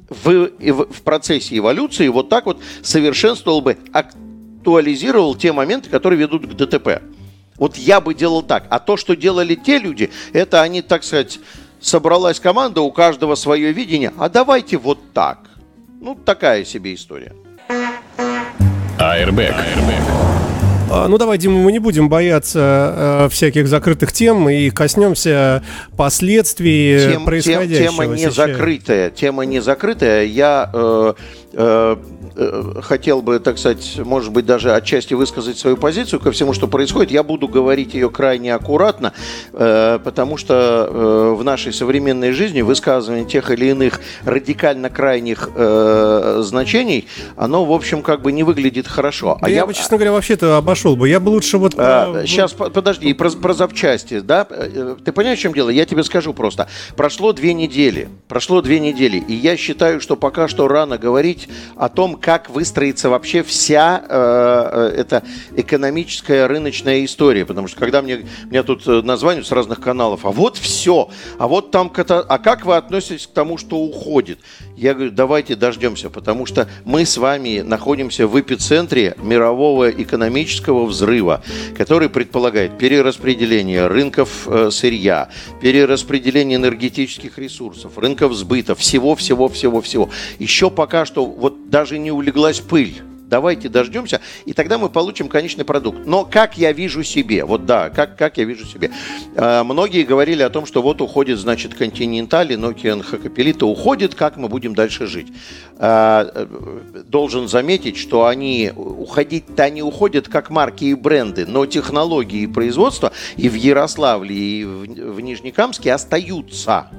В, 0.08 0.50
в 0.50 1.02
процессе 1.02 1.56
эволюции 1.56 2.08
вот 2.08 2.28
так 2.28 2.46
вот 2.46 2.60
совершенствовал 2.82 3.62
бы, 3.62 3.78
актуализировал 3.92 5.34
те 5.34 5.52
моменты, 5.52 5.88
которые 5.88 6.18
ведут 6.18 6.46
к 6.46 6.54
ДТП. 6.54 7.00
Вот 7.56 7.76
я 7.76 8.00
бы 8.00 8.14
делал 8.14 8.42
так. 8.42 8.66
А 8.70 8.78
то, 8.78 8.96
что 8.96 9.14
делали 9.14 9.54
те 9.54 9.78
люди, 9.78 10.10
это 10.32 10.62
они, 10.62 10.82
так 10.82 11.04
сказать, 11.04 11.38
собралась 11.80 12.40
команда, 12.40 12.80
у 12.80 12.90
каждого 12.90 13.34
свое 13.34 13.72
видение. 13.72 14.12
А 14.18 14.28
давайте 14.28 14.78
вот 14.78 14.98
так. 15.12 15.50
Ну, 16.00 16.14
такая 16.14 16.64
себе 16.64 16.94
история. 16.94 17.34
Airbag. 19.02 19.54
А, 20.94 21.08
ну 21.08 21.16
давай, 21.16 21.38
Дима, 21.38 21.58
мы 21.58 21.72
не 21.72 21.78
будем 21.78 22.10
бояться 22.10 23.24
э, 23.24 23.28
всяких 23.30 23.66
закрытых 23.66 24.12
тем 24.12 24.48
и 24.50 24.68
коснемся 24.68 25.62
последствий 25.96 27.12
Тем, 27.12 27.24
происходящего. 27.24 27.90
Тема 27.90 28.06
не 28.14 28.30
закрытая. 28.30 29.10
Тема 29.10 29.46
не 29.46 29.60
закрытая. 29.60 30.24
Я 30.24 30.70
э, 30.72 31.14
Э, 31.54 31.96
хотел 32.82 33.22
бы, 33.22 33.38
так 33.38 33.58
сказать, 33.58 33.98
может 33.98 34.32
быть, 34.32 34.46
даже 34.46 34.74
отчасти 34.74 35.14
высказать 35.14 35.58
свою 35.58 35.76
позицию 35.76 36.20
ко 36.20 36.32
всему, 36.32 36.52
что 36.52 36.66
происходит. 36.66 37.10
Я 37.10 37.22
буду 37.22 37.48
говорить 37.48 37.94
ее 37.94 38.10
крайне 38.10 38.54
аккуратно, 38.54 39.12
э, 39.52 39.98
потому 40.02 40.36
что 40.36 40.88
э, 40.88 41.34
в 41.36 41.44
нашей 41.44 41.72
современной 41.72 42.32
жизни 42.32 42.62
высказывание 42.62 43.24
тех 43.24 43.50
или 43.50 43.66
иных 43.66 44.00
радикально 44.24 44.90
крайних 44.90 45.50
значений, 46.38 47.08
оно, 47.36 47.64
в 47.64 47.72
общем, 47.72 48.02
как 48.02 48.22
бы 48.22 48.32
не 48.32 48.42
выглядит 48.42 48.86
хорошо. 48.86 49.38
А 49.40 49.48
я, 49.48 49.56
я 49.56 49.66
бы, 49.66 49.74
честно 49.74 49.96
говоря, 49.96 50.12
вообще-то 50.12 50.56
обошел 50.56 50.96
бы. 50.96 51.08
Я 51.08 51.20
бы 51.20 51.30
лучше 51.30 51.58
вот... 51.58 51.74
А, 51.76 52.24
сейчас, 52.26 52.52
подожди, 52.52 53.12
про, 53.14 53.30
про 53.30 53.54
запчасти, 53.54 54.20
да? 54.20 54.44
Ты 54.44 55.12
понимаешь, 55.12 55.38
в 55.38 55.42
чем 55.42 55.52
дело? 55.52 55.70
Я 55.70 55.84
тебе 55.84 56.04
скажу 56.04 56.32
просто. 56.32 56.68
Прошло 56.96 57.32
две 57.32 57.54
недели. 57.54 58.08
Прошло 58.28 58.62
две 58.62 58.80
недели. 58.80 59.18
И 59.18 59.34
я 59.34 59.56
считаю, 59.56 60.00
что 60.00 60.16
пока 60.16 60.48
что 60.48 60.68
рано 60.68 60.98
говорить 60.98 61.48
о 61.76 61.88
том, 61.88 62.16
как 62.22 62.48
выстроится 62.48 63.10
вообще 63.10 63.42
вся 63.42 64.02
э, 64.08 64.90
э, 64.94 65.00
эта 65.00 65.24
экономическая 65.56 66.46
рыночная 66.46 67.04
история. 67.04 67.44
Потому 67.44 67.66
что 67.66 67.78
когда 67.78 68.00
мне, 68.00 68.26
мне 68.44 68.62
тут 68.62 68.86
э, 68.86 69.02
названивают 69.02 69.48
с 69.48 69.52
разных 69.52 69.80
каналов, 69.80 70.24
а 70.24 70.30
вот 70.30 70.56
все, 70.56 71.10
а 71.38 71.48
вот 71.48 71.72
там, 71.72 71.92
а 71.96 72.38
как 72.38 72.64
вы 72.64 72.76
относитесь 72.76 73.26
к 73.26 73.32
тому, 73.32 73.58
что 73.58 73.76
уходит? 73.78 74.38
Я 74.76 74.94
говорю, 74.94 75.10
давайте 75.10 75.56
дождемся, 75.56 76.10
потому 76.10 76.46
что 76.46 76.68
мы 76.84 77.04
с 77.04 77.16
вами 77.16 77.60
находимся 77.60 78.28
в 78.28 78.40
эпицентре 78.40 79.16
мирового 79.20 79.90
экономического 79.90 80.86
взрыва, 80.86 81.42
который 81.76 82.08
предполагает 82.08 82.78
перераспределение 82.78 83.88
рынков 83.88 84.46
э, 84.46 84.70
сырья, 84.70 85.28
перераспределение 85.60 86.56
энергетических 86.56 87.36
ресурсов, 87.36 87.98
рынков 87.98 88.32
сбыта, 88.34 88.76
всего-всего-всего-всего. 88.76 90.10
Еще 90.38 90.70
пока 90.70 91.04
что 91.04 91.26
вот 91.26 91.68
даже 91.68 91.98
не 91.98 92.11
улеглась 92.12 92.60
пыль 92.60 93.02
давайте 93.32 93.70
дождемся, 93.70 94.20
и 94.44 94.52
тогда 94.52 94.76
мы 94.76 94.90
получим 94.90 95.28
конечный 95.28 95.64
продукт. 95.64 96.04
Но 96.04 96.26
как 96.26 96.58
я 96.58 96.72
вижу 96.72 97.02
себе, 97.02 97.46
вот 97.46 97.64
да, 97.64 97.88
как, 97.88 98.18
как 98.18 98.36
я 98.36 98.44
вижу 98.44 98.66
себе. 98.66 98.90
Э, 99.34 99.62
многие 99.62 100.02
говорили 100.02 100.42
о 100.42 100.50
том, 100.50 100.66
что 100.66 100.82
вот 100.82 101.00
уходит, 101.00 101.38
значит, 101.38 101.72
и 101.72 102.56
Nokia 102.56 103.02
Hakkapelita 103.02 103.64
уходит, 103.64 104.14
как 104.14 104.36
мы 104.36 104.48
будем 104.48 104.74
дальше 104.74 105.06
жить. 105.06 105.28
Э, 105.78 106.46
должен 107.06 107.48
заметить, 107.48 107.96
что 107.96 108.26
они 108.26 108.70
уходить-то 108.76 109.62
они 109.62 109.82
уходят 109.82 110.28
как 110.28 110.50
марки 110.50 110.84
и 110.84 110.94
бренды, 110.94 111.46
но 111.46 111.64
технологии 111.64 112.44
производства 112.44 113.12
и 113.38 113.48
в 113.48 113.54
Ярославле, 113.54 114.36
и 114.36 114.64
в, 114.64 115.14
в 115.14 115.20
Нижнекамске 115.20 115.94
остаются. 115.94 116.90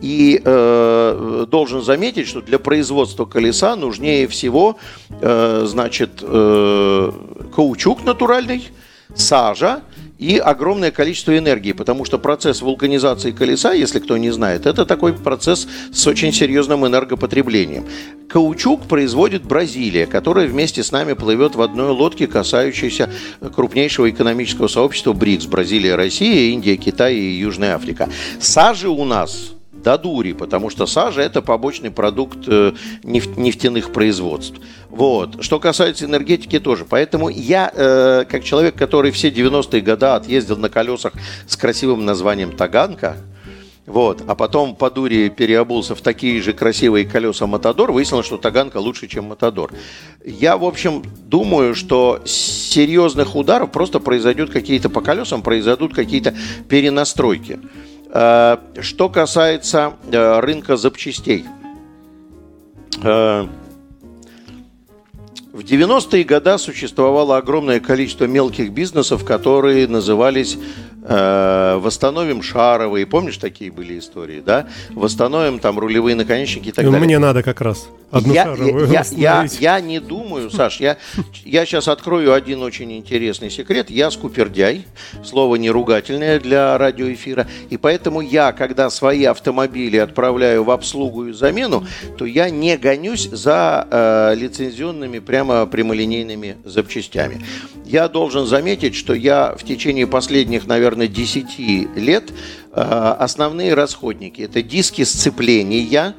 И 0.00 0.40
э, 0.42 1.46
должен 1.48 1.82
заметить, 1.82 2.26
что 2.26 2.40
для 2.40 2.58
производства 2.58 3.26
колеса 3.26 3.76
нужнее 3.76 4.26
всего, 4.28 4.78
э, 5.20 5.64
значит, 5.66 6.22
э, 6.22 7.12
каучук 7.54 8.04
натуральный, 8.04 8.70
сажа 9.14 9.82
и 10.18 10.36
огромное 10.36 10.90
количество 10.90 11.36
энергии, 11.36 11.72
потому 11.72 12.04
что 12.04 12.18
процесс 12.18 12.60
вулканизации 12.60 13.30
колеса, 13.30 13.72
если 13.72 14.00
кто 14.00 14.18
не 14.18 14.30
знает, 14.30 14.66
это 14.66 14.84
такой 14.84 15.14
процесс 15.14 15.66
с 15.92 16.06
очень 16.06 16.32
серьезным 16.32 16.86
энергопотреблением. 16.86 17.86
Каучук 18.28 18.82
производит 18.82 19.44
Бразилия, 19.44 20.06
которая 20.06 20.46
вместе 20.46 20.82
с 20.82 20.92
нами 20.92 21.14
плывет 21.14 21.54
в 21.54 21.62
одной 21.62 21.90
лодке, 21.90 22.26
касающейся 22.26 23.10
крупнейшего 23.54 24.10
экономического 24.10 24.68
сообщества 24.68 25.14
БРИКС. 25.14 25.46
Бразилия, 25.46 25.96
Россия, 25.96 26.52
Индия, 26.52 26.76
Китай 26.76 27.16
и 27.16 27.38
Южная 27.38 27.74
Африка. 27.74 28.08
Сажи 28.40 28.90
у 28.90 29.04
нас 29.06 29.52
до 29.82 29.98
дури, 29.98 30.32
потому 30.32 30.70
что 30.70 30.86
сажа– 30.86 31.22
это 31.22 31.42
побочный 31.42 31.90
продукт 31.90 32.38
э, 32.46 32.72
нефтяных 33.02 33.92
производств. 33.92 34.60
Вот. 34.88 35.42
Что 35.42 35.58
касается 35.58 36.04
энергетики 36.04 36.58
тоже. 36.58 36.84
Поэтому 36.88 37.28
я, 37.28 37.70
э, 37.74 38.24
как 38.28 38.44
человек, 38.44 38.74
который 38.74 39.10
все 39.10 39.30
90-е 39.30 39.80
годы 39.80 40.06
отъездил 40.06 40.56
на 40.56 40.68
колесах 40.68 41.12
с 41.46 41.56
красивым 41.56 42.04
названием 42.04 42.56
«Таганка», 42.56 43.16
вот. 43.90 44.22
А 44.28 44.36
потом 44.36 44.76
по 44.76 44.88
дуре 44.88 45.28
переобулся 45.30 45.96
в 45.96 46.00
такие 46.00 46.40
же 46.40 46.52
красивые 46.52 47.04
колеса 47.04 47.46
Матадор. 47.48 47.90
Выяснилось, 47.90 48.26
что 48.26 48.36
Таганка 48.36 48.76
лучше, 48.76 49.08
чем 49.08 49.24
Матадор. 49.24 49.72
Я, 50.24 50.56
в 50.56 50.64
общем, 50.64 51.02
думаю, 51.26 51.74
что 51.74 52.20
серьезных 52.24 53.34
ударов 53.34 53.72
просто 53.72 53.98
произойдет 53.98 54.50
какие-то 54.50 54.90
по 54.90 55.00
колесам, 55.00 55.42
произойдут 55.42 55.92
какие-то 55.92 56.36
перенастройки. 56.68 57.58
Э, 58.12 58.56
что 58.80 59.08
касается 59.08 59.94
э, 60.10 60.40
рынка 60.40 60.76
запчастей. 60.76 61.44
Э, 63.02 63.46
в 65.52 65.60
90-е 65.60 66.24
годы 66.24 66.58
существовало 66.58 67.36
огромное 67.36 67.78
количество 67.78 68.24
мелких 68.24 68.72
бизнесов, 68.72 69.24
которые 69.24 69.86
назывались 69.86 70.58
э, 71.02 71.76
восстановим 71.80 72.42
шаровые, 72.42 73.06
помнишь, 73.06 73.36
такие 73.36 73.70
были 73.70 73.98
истории, 73.98 74.40
да? 74.44 74.68
Восстановим 74.90 75.58
там 75.58 75.78
рулевые 75.78 76.14
наконечники 76.16 76.68
и 76.68 76.72
так 76.72 76.84
Ну, 76.84 76.92
далее. 76.92 77.06
Мне 77.06 77.18
надо 77.18 77.42
как 77.42 77.60
раз 77.60 77.88
одну 78.10 78.34
я, 78.34 78.44
шаровую 78.44 78.86
я, 78.86 78.92
я, 78.92 79.00
установить. 79.02 79.60
я 79.60 79.80
не 79.80 80.00
думаю, 80.00 80.50
Саш, 80.50 80.80
я, 80.80 80.96
я 81.44 81.64
сейчас 81.64 81.88
открою 81.88 82.32
один 82.34 82.62
очень 82.62 82.92
интересный 82.96 83.50
секрет. 83.50 83.88
Я 83.90 84.10
скупердяй, 84.10 84.84
слово 85.24 85.56
не 85.56 85.70
ругательное 85.70 86.40
для 86.40 86.76
радиоэфира, 86.76 87.46
и 87.70 87.76
поэтому 87.76 88.20
я, 88.20 88.52
когда 88.52 88.90
свои 88.90 89.24
автомобили 89.24 89.96
отправляю 89.96 90.64
в 90.64 90.70
обслугу 90.70 91.26
и 91.28 91.32
замену, 91.32 91.86
то 92.18 92.24
я 92.26 92.50
не 92.50 92.76
гонюсь 92.76 93.28
за 93.30 93.86
э, 93.90 94.34
лицензионными 94.36 95.20
прямо 95.20 95.66
прямолинейными 95.66 96.56
запчастями. 96.64 97.44
Я 97.84 98.08
должен 98.08 98.46
заметить, 98.46 98.94
что 98.94 99.14
я 99.14 99.54
в 99.56 99.64
течение 99.64 100.06
последних, 100.06 100.66
наверное, 100.66 100.89
10 100.96 101.96
лет 101.96 102.32
э, 102.72 102.80
основные 102.80 103.74
расходники. 103.74 104.42
Это 104.42 104.62
диски 104.62 105.04
сцепления, 105.04 106.14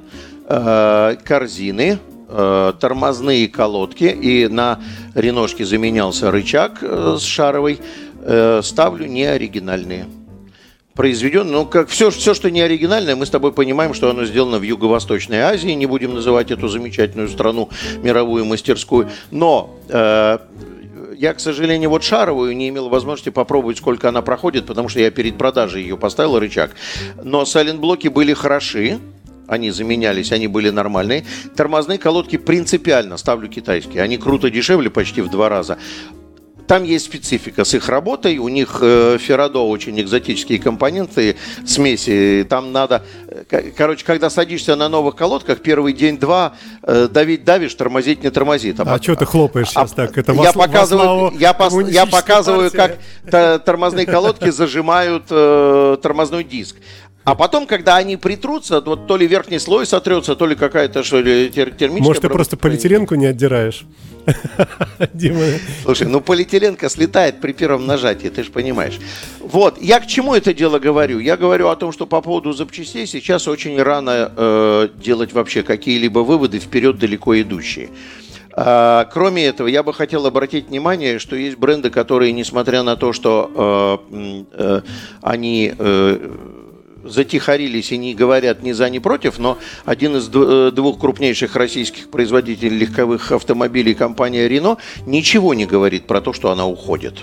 э, 0.48 1.16
корзины, 1.24 2.00
э, 2.30 2.74
тормозные 2.80 3.48
колодки, 3.48 4.06
и 4.06 4.48
на 4.48 4.80
реношке 5.16 5.66
заменялся 5.66 6.32
рычаг 6.32 6.82
с 6.82 7.22
шаровой, 7.22 7.80
ставлю 8.62 9.08
не 9.08 9.24
оригинальные. 9.24 10.06
Произведен, 10.94 11.50
ну, 11.50 11.66
как 11.66 11.88
все, 11.88 12.12
все, 12.12 12.34
что 12.34 12.52
не 12.52 12.60
оригинальное, 12.60 13.16
мы 13.16 13.26
с 13.26 13.30
тобой 13.30 13.54
понимаем, 13.54 13.94
что 13.94 14.10
оно 14.10 14.26
сделано 14.26 14.60
в 14.60 14.64
Юго-Восточной 14.64 15.40
Азии, 15.40 15.72
не 15.72 15.86
будем 15.86 16.14
называть 16.14 16.52
эту 16.52 16.68
замечательную 16.68 17.30
страну 17.30 17.70
мировую 18.04 18.44
мастерскую, 18.44 19.10
но 19.32 19.74
э, 19.88 20.38
я, 21.22 21.36
к 21.36 21.40
сожалению, 21.40 21.92
вот 21.92 22.04
шаровую 22.04 22.58
не 22.58 22.70
имел 22.70 22.90
возможности 22.90 23.30
попробовать, 23.30 23.78
сколько 23.78 24.10
она 24.10 24.24
проходит, 24.24 24.66
потому 24.66 24.90
что 24.90 25.00
я 25.00 25.12
перед 25.12 25.38
продажей 25.38 25.84
ее 25.84 25.96
поставил 25.96 26.40
рычаг. 26.40 26.72
Но 27.24 27.46
сайлентблоки 27.46 28.08
были 28.08 28.34
хороши, 28.34 28.98
они 29.48 29.70
заменялись, 29.70 30.32
они 30.32 30.48
были 30.48 30.72
нормальные. 30.72 31.24
Тормозные 31.56 32.00
колодки 32.00 32.38
принципиально 32.38 33.18
ставлю 33.18 33.50
китайские. 33.50 34.02
Они 34.02 34.18
круто 34.18 34.50
дешевле 34.50 34.90
почти 34.90 35.22
в 35.22 35.30
два 35.30 35.48
раза. 35.48 35.78
Там 36.68 36.84
есть 36.84 37.06
специфика 37.06 37.64
с 37.66 37.74
их 37.74 37.90
работой. 37.90 38.38
У 38.38 38.48
них 38.48 38.80
э, 38.82 39.18
Феррадо 39.20 39.60
очень 39.60 40.00
экзотические 40.00 40.60
компоненты, 40.60 41.36
смеси. 41.66 42.46
Там 42.50 42.72
надо... 42.72 43.04
э, 43.50 43.72
Короче, 43.76 44.06
когда 44.06 44.30
садишься 44.30 44.76
на 44.76 44.88
новых 44.90 45.16
колодках, 45.16 45.60
первый 45.62 45.94
день-два 45.94 46.54
э, 46.84 47.08
давить 47.12 47.44
давишь, 47.44 47.74
тормозить 47.76 48.24
не 48.24 48.30
тормозит. 48.30 48.80
А 48.80 48.98
что 49.02 49.16
ты 49.16 49.26
хлопаешь 49.26 49.70
сейчас 49.70 49.92
так? 49.92 50.18
Это 50.18 50.34
я 50.34 50.54
показываю, 50.54 51.34
я, 51.38 51.52
пос- 51.52 51.92
я 51.92 52.06
показываю, 52.06 52.72
партии. 52.72 52.98
как 53.24 53.32
т- 53.32 53.60
тормозные 53.60 54.06
колодки 54.06 54.50
зажимают 54.50 55.24
э, 55.30 55.98
тормозной 56.02 56.44
диск. 56.44 56.78
А 57.24 57.36
потом, 57.36 57.68
когда 57.68 57.98
они 57.98 58.18
притрутся, 58.18 58.82
вот 58.82 59.06
то 59.06 59.16
ли 59.16 59.28
верхний 59.28 59.60
слой 59.60 59.86
сотрется, 59.86 60.36
то 60.36 60.48
ли 60.48 60.56
какая-то 60.56 61.04
что 61.04 61.22
ли 61.22 61.50
тер- 61.50 61.76
термическая... 61.76 62.02
Может, 62.02 62.22
ты 62.24 62.30
просто 62.30 62.58
полиэтиленку 62.58 63.14
не 63.14 63.28
отдираешь? 63.28 63.84
Дима, 65.14 65.40
Слушай, 65.84 66.08
ну 66.08 66.22
полиэтиленка 66.22 66.90
слетает 66.90 67.40
при 67.40 67.54
первом 67.54 67.86
нажатии, 67.86 68.28
ты 68.28 68.44
же 68.44 68.52
понимаешь. 68.52 69.00
Вот, 69.40 69.80
я 69.82 70.00
к 70.00 70.08
чему 70.08 70.34
это 70.34 70.54
дело 70.54 70.80
говорю? 70.80 71.20
Я 71.20 71.38
говорю 71.38 71.70
о 71.70 71.76
том, 71.76 71.92
что 71.92 72.08
по 72.08 72.22
поводу 72.22 72.54
запчастей 72.54 73.06
сейчас 73.06 73.48
очень 73.48 73.82
рано 73.82 74.32
э, 74.36 74.90
делать 74.96 75.34
вообще 75.34 75.62
какие-либо 75.62 76.20
выводы 76.20 76.60
вперед 76.60 76.98
далеко 76.98 77.40
идущие. 77.40 77.90
А, 78.54 79.06
Кроме 79.06 79.46
этого, 79.46 79.68
я 79.68 79.84
бы 79.84 79.94
хотел 79.94 80.26
обратить 80.26 80.68
внимание, 80.68 81.20
что 81.20 81.36
есть 81.36 81.58
бренды, 81.58 81.90
которые, 81.90 82.32
несмотря 82.32 82.84
на 82.84 82.96
то, 82.96 83.14
что 83.14 84.04
э, 84.10 84.44
э, 84.52 84.82
они 85.22 85.74
э, 85.78 86.38
затихарились 87.04 87.92
и 87.92 87.98
не 87.98 88.14
говорят 88.14 88.64
ни 88.64 88.72
за, 88.72 88.90
ни 88.90 89.00
против, 89.00 89.40
но 89.40 89.58
один 89.86 90.16
из 90.18 90.30
э, 90.34 90.72
двух 90.74 91.00
крупнейших 91.00 91.56
российских 91.56 92.10
производителей 92.10 92.78
легковых 92.78 93.32
автомобилей, 93.32 93.94
компания 93.94 94.48
Renault, 94.48 94.78
ничего 95.06 95.54
не 95.54 95.66
говорит 95.66 96.08
про 96.08 96.22
то, 96.22 96.34
что 96.34 96.52
она 96.52 96.68
уходит. 96.68 97.16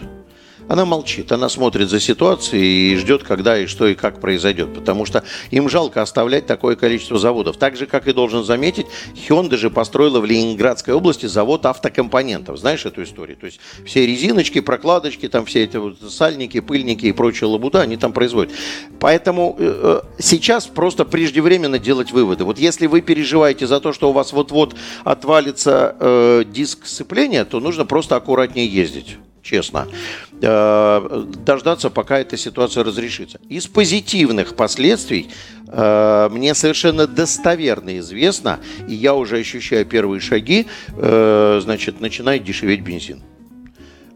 Она 0.68 0.84
молчит, 0.84 1.32
она 1.32 1.48
смотрит 1.48 1.88
за 1.88 1.98
ситуацией 1.98 2.92
и 2.92 2.96
ждет, 2.96 3.22
когда 3.22 3.58
и 3.58 3.66
что 3.66 3.86
и 3.86 3.94
как 3.94 4.20
произойдет, 4.20 4.74
потому 4.74 5.06
что 5.06 5.24
им 5.50 5.68
жалко 5.68 6.02
оставлять 6.02 6.46
такое 6.46 6.76
количество 6.76 7.18
заводов. 7.18 7.56
Так 7.56 7.76
же, 7.76 7.86
как 7.86 8.06
и 8.06 8.12
должен 8.12 8.44
заметить, 8.44 8.86
Hyundai 9.14 9.56
же 9.56 9.70
построила 9.70 10.20
в 10.20 10.26
Ленинградской 10.26 10.92
области 10.92 11.26
завод 11.26 11.64
автокомпонентов. 11.64 12.58
Знаешь 12.58 12.84
эту 12.84 13.02
историю? 13.02 13.36
То 13.38 13.46
есть 13.46 13.60
все 13.86 14.06
резиночки, 14.06 14.60
прокладочки, 14.60 15.28
там 15.28 15.46
все 15.46 15.64
эти 15.64 15.78
вот 15.78 15.98
сальники, 16.00 16.60
пыльники 16.60 17.06
и 17.06 17.12
прочая 17.12 17.48
лабуда, 17.48 17.80
они 17.80 17.96
там 17.96 18.12
производят. 18.12 18.52
Поэтому 19.00 19.56
э, 19.58 20.02
э, 20.04 20.22
сейчас 20.22 20.66
просто 20.66 21.04
преждевременно 21.06 21.78
делать 21.78 22.12
выводы. 22.12 22.44
Вот 22.44 22.58
если 22.58 22.86
вы 22.86 23.00
переживаете 23.00 23.66
за 23.66 23.80
то, 23.80 23.94
что 23.94 24.10
у 24.10 24.12
вас 24.12 24.32
вот-вот 24.32 24.74
отвалится 25.04 25.96
э, 25.98 26.44
диск 26.46 26.86
сцепления, 26.86 27.44
то 27.46 27.58
нужно 27.60 27.86
просто 27.86 28.16
аккуратнее 28.16 28.66
ездить 28.66 29.16
честно, 29.48 29.88
Э, 30.40 31.24
дождаться, 31.44 31.90
пока 31.90 32.20
эта 32.20 32.36
ситуация 32.36 32.84
разрешится. 32.84 33.40
Из 33.48 33.66
позитивных 33.66 34.54
последствий 34.54 35.28
э, 35.66 36.28
мне 36.30 36.54
совершенно 36.54 37.08
достоверно 37.08 37.98
известно, 37.98 38.60
и 38.86 38.94
я 38.94 39.14
уже 39.14 39.38
ощущаю 39.38 39.84
первые 39.84 40.20
шаги, 40.20 40.66
э, 40.96 41.60
значит, 41.60 42.00
начинает 42.00 42.44
дешеветь 42.44 42.82
бензин. 42.82 43.22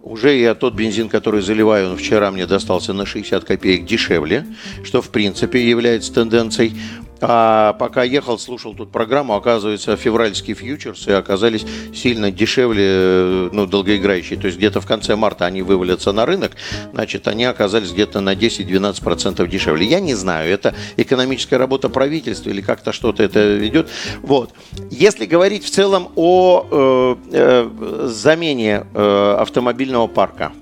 Уже 0.04 0.36
я 0.36 0.54
тот 0.54 0.74
бензин, 0.74 1.08
который 1.08 1.42
заливаю, 1.42 1.90
он 1.90 1.96
вчера 1.96 2.30
мне 2.30 2.46
достался 2.46 2.92
на 2.92 3.04
60 3.04 3.44
копеек 3.44 3.84
дешевле, 3.84 4.46
что 4.84 5.02
в 5.02 5.10
принципе 5.10 5.68
является 5.68 6.12
тенденцией. 6.14 6.74
А 7.24 7.74
пока 7.74 8.02
ехал, 8.02 8.36
слушал 8.36 8.74
тут 8.74 8.90
программу, 8.90 9.36
оказывается, 9.36 9.96
февральские 9.96 10.56
фьючерсы 10.56 11.10
оказались 11.10 11.64
сильно 11.94 12.32
дешевле, 12.32 12.84
э, 12.84 13.48
ну, 13.52 13.66
долгоиграющие. 13.66 14.36
То 14.36 14.46
есть 14.46 14.58
где-то 14.58 14.80
в 14.80 14.86
конце 14.86 15.14
марта 15.14 15.46
они 15.46 15.62
вывалятся 15.62 16.10
на 16.10 16.26
рынок, 16.26 16.56
значит, 16.92 17.28
они 17.28 17.44
оказались 17.44 17.92
где-то 17.92 18.20
на 18.20 18.34
10-12% 18.34 19.46
дешевле. 19.48 19.86
Я 19.86 20.00
не 20.00 20.14
знаю, 20.14 20.52
это 20.52 20.74
экономическая 20.96 21.58
работа 21.58 21.88
правительства 21.88 22.50
или 22.50 22.60
как-то 22.60 22.92
что-то 22.92 23.22
это 23.22 23.54
ведет. 23.54 23.88
Вот. 24.22 24.50
Если 24.90 25.24
говорить 25.24 25.64
в 25.64 25.70
целом 25.70 26.10
о 26.16 26.66
э, 26.68 27.16
э, 27.30 28.06
замене 28.08 28.84
э, 28.94 29.36
автомобильного 29.38 30.08
парка, 30.08 30.52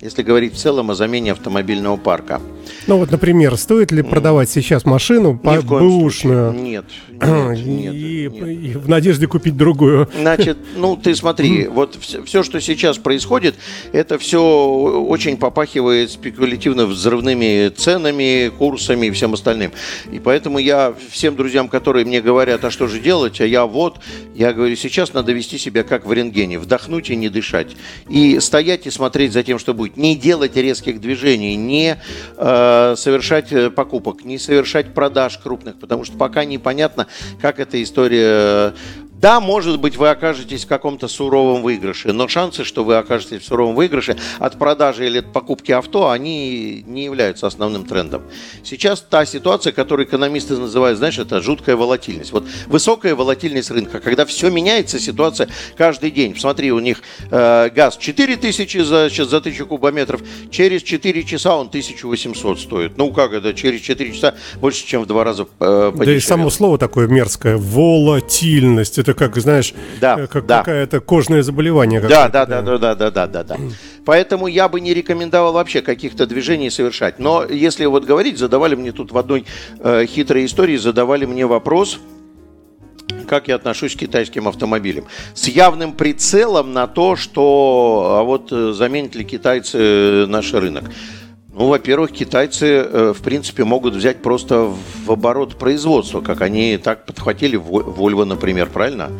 если 0.00 0.22
говорить 0.22 0.54
в 0.54 0.58
целом 0.58 0.90
о 0.90 0.94
замене 0.94 1.30
автомобильного 1.32 1.96
парка, 1.96 2.40
Ну 2.86 2.98
вот, 2.98 3.10
например, 3.10 3.56
стоит 3.56 3.92
ли 3.92 4.02
продавать 4.02 4.50
сейчас 4.50 4.84
машину 4.84 5.34
ни 5.34 5.38
коем 5.38 5.66
бэушную. 5.66 6.52
Нет, 6.52 6.84
нет, 7.08 7.20
нет, 7.66 7.94
и, 7.94 8.28
нет. 8.28 8.34
и 8.34 8.72
в 8.74 8.88
надежде 8.88 9.26
купить 9.26 9.56
другую? 9.56 10.08
Значит, 10.18 10.58
ну 10.76 10.96
ты 10.96 11.14
смотри, 11.14 11.66
вот 11.66 11.98
все, 12.00 12.42
что 12.42 12.60
сейчас 12.60 12.98
происходит, 12.98 13.56
это 13.92 14.18
все 14.18 14.42
очень 14.42 15.36
попахивает 15.36 16.10
спекулятивно 16.10 16.86
взрывными 16.86 17.68
ценами, 17.68 18.48
курсами 18.48 19.06
и 19.06 19.10
всем 19.10 19.34
остальным. 19.34 19.72
И 20.10 20.18
поэтому 20.18 20.58
я 20.58 20.94
всем 21.10 21.36
друзьям, 21.36 21.68
которые 21.68 22.04
мне 22.04 22.20
говорят, 22.20 22.64
а 22.64 22.70
что 22.70 22.86
же 22.86 23.00
делать, 23.00 23.40
а 23.40 23.46
я 23.46 23.66
вот, 23.66 24.00
я 24.34 24.52
говорю, 24.52 24.76
сейчас 24.76 25.12
надо 25.12 25.32
вести 25.32 25.58
себя 25.58 25.82
как 25.82 26.06
в 26.06 26.12
рентгене, 26.12 26.58
вдохнуть 26.58 27.10
и 27.10 27.16
не 27.16 27.28
дышать. 27.28 27.76
И 28.08 28.40
стоять 28.40 28.86
и 28.86 28.90
смотреть 28.90 29.32
за 29.32 29.42
тем, 29.42 29.58
что 29.58 29.74
будет. 29.74 29.96
Не 29.96 30.16
делать 30.16 30.56
резких 30.56 31.00
движений, 31.00 31.56
не 31.56 31.96
э, 32.36 32.59
совершать 32.96 33.52
э, 33.52 33.70
покупок, 33.70 34.24
не 34.24 34.38
совершать 34.38 34.94
продаж 34.94 35.38
крупных, 35.38 35.78
потому 35.78 36.04
что 36.04 36.16
пока 36.16 36.44
непонятно, 36.44 37.06
как 37.40 37.60
эта 37.60 37.82
история 37.82 38.74
да, 39.20 39.38
может 39.38 39.78
быть, 39.78 39.96
вы 39.96 40.08
окажетесь 40.08 40.64
в 40.64 40.68
каком-то 40.68 41.06
суровом 41.06 41.62
выигрыше, 41.62 42.12
но 42.12 42.26
шансы, 42.26 42.64
что 42.64 42.84
вы 42.84 42.96
окажетесь 42.96 43.42
в 43.42 43.44
суровом 43.44 43.74
выигрыше 43.74 44.16
от 44.38 44.58
продажи 44.58 45.06
или 45.06 45.18
от 45.18 45.30
покупки 45.30 45.72
авто, 45.72 46.08
они 46.08 46.82
не 46.86 47.04
являются 47.04 47.46
основным 47.46 47.84
трендом. 47.84 48.22
Сейчас 48.64 49.00
та 49.02 49.26
ситуация, 49.26 49.72
которую 49.72 50.06
экономисты 50.06 50.56
называют, 50.56 50.96
знаешь, 50.96 51.18
это 51.18 51.42
жуткая 51.42 51.76
волатильность. 51.76 52.32
Вот 52.32 52.46
высокая 52.66 53.14
волатильность 53.14 53.70
рынка, 53.70 54.00
когда 54.00 54.24
все 54.24 54.48
меняется, 54.48 54.98
ситуация 54.98 55.48
каждый 55.76 56.10
день. 56.10 56.32
Посмотри, 56.32 56.72
у 56.72 56.78
них 56.78 57.02
э, 57.30 57.68
газ 57.74 57.98
4000 57.98 58.78
за, 58.78 59.10
сейчас 59.10 59.28
за 59.28 59.36
1000 59.36 59.66
кубометров, 59.66 60.22
через 60.50 60.82
4 60.82 61.24
часа 61.24 61.56
он 61.56 61.66
1800 61.66 62.58
стоит. 62.58 62.96
Ну 62.96 63.12
как 63.12 63.34
это, 63.34 63.52
через 63.52 63.82
4 63.82 64.12
часа 64.14 64.34
больше, 64.60 64.86
чем 64.86 65.02
в 65.02 65.06
два 65.06 65.24
раза 65.24 65.46
э, 65.60 65.92
Да 65.94 66.10
и 66.10 66.20
само 66.20 66.48
слово 66.48 66.78
такое 66.78 67.06
мерзкое, 67.06 67.58
волатильность. 67.58 68.98
Это 68.98 69.09
как, 69.14 69.36
знаешь, 69.36 69.74
Да, 70.00 70.18
э, 70.20 70.26
как 70.26 70.46
да. 70.46 70.58
какое-то 70.58 71.00
кожное 71.00 71.42
заболевание. 71.42 72.00
Да, 72.00 72.28
да, 72.28 72.46
да, 72.46 72.62
да, 72.62 72.78
да, 72.78 72.94
да, 72.94 73.10
да, 73.10 73.26
да, 73.26 73.44
да. 73.44 73.56
Поэтому 74.04 74.46
я 74.46 74.68
бы 74.68 74.80
не 74.80 74.94
рекомендовал 74.94 75.52
вообще 75.52 75.82
каких-то 75.82 76.26
движений 76.26 76.70
совершать. 76.70 77.18
Но 77.18 77.44
если 77.44 77.86
вот 77.86 78.04
говорить, 78.04 78.38
задавали 78.38 78.74
мне 78.74 78.92
тут 78.92 79.12
в 79.12 79.18
одной 79.18 79.44
э, 79.78 80.06
хитрой 80.06 80.44
истории, 80.46 80.76
задавали 80.76 81.26
мне 81.26 81.46
вопрос, 81.46 81.98
как 83.28 83.48
я 83.48 83.56
отношусь 83.56 83.94
к 83.94 83.98
китайским 83.98 84.48
автомобилям. 84.48 85.04
С 85.34 85.48
явным 85.48 85.92
прицелом 85.92 86.72
на 86.72 86.86
то, 86.86 87.16
что 87.16 88.16
а 88.18 88.22
вот 88.22 88.52
э, 88.52 88.72
заменят 88.72 89.14
ли 89.14 89.24
китайцы 89.24 90.26
наш 90.26 90.52
рынок. 90.52 90.84
Ну, 91.52 91.66
во-первых, 91.66 92.12
китайцы, 92.12 92.66
э, 92.66 93.12
в 93.12 93.22
принципе, 93.22 93.64
могут 93.64 93.94
взять 93.94 94.22
просто 94.22 94.72
в 95.04 95.10
оборот 95.10 95.56
производства, 95.58 96.20
как 96.20 96.42
они 96.42 96.78
так 96.78 97.06
подхватили 97.06 97.58
Volvo, 97.58 98.24
например, 98.24 98.68
правильно? 98.70 99.10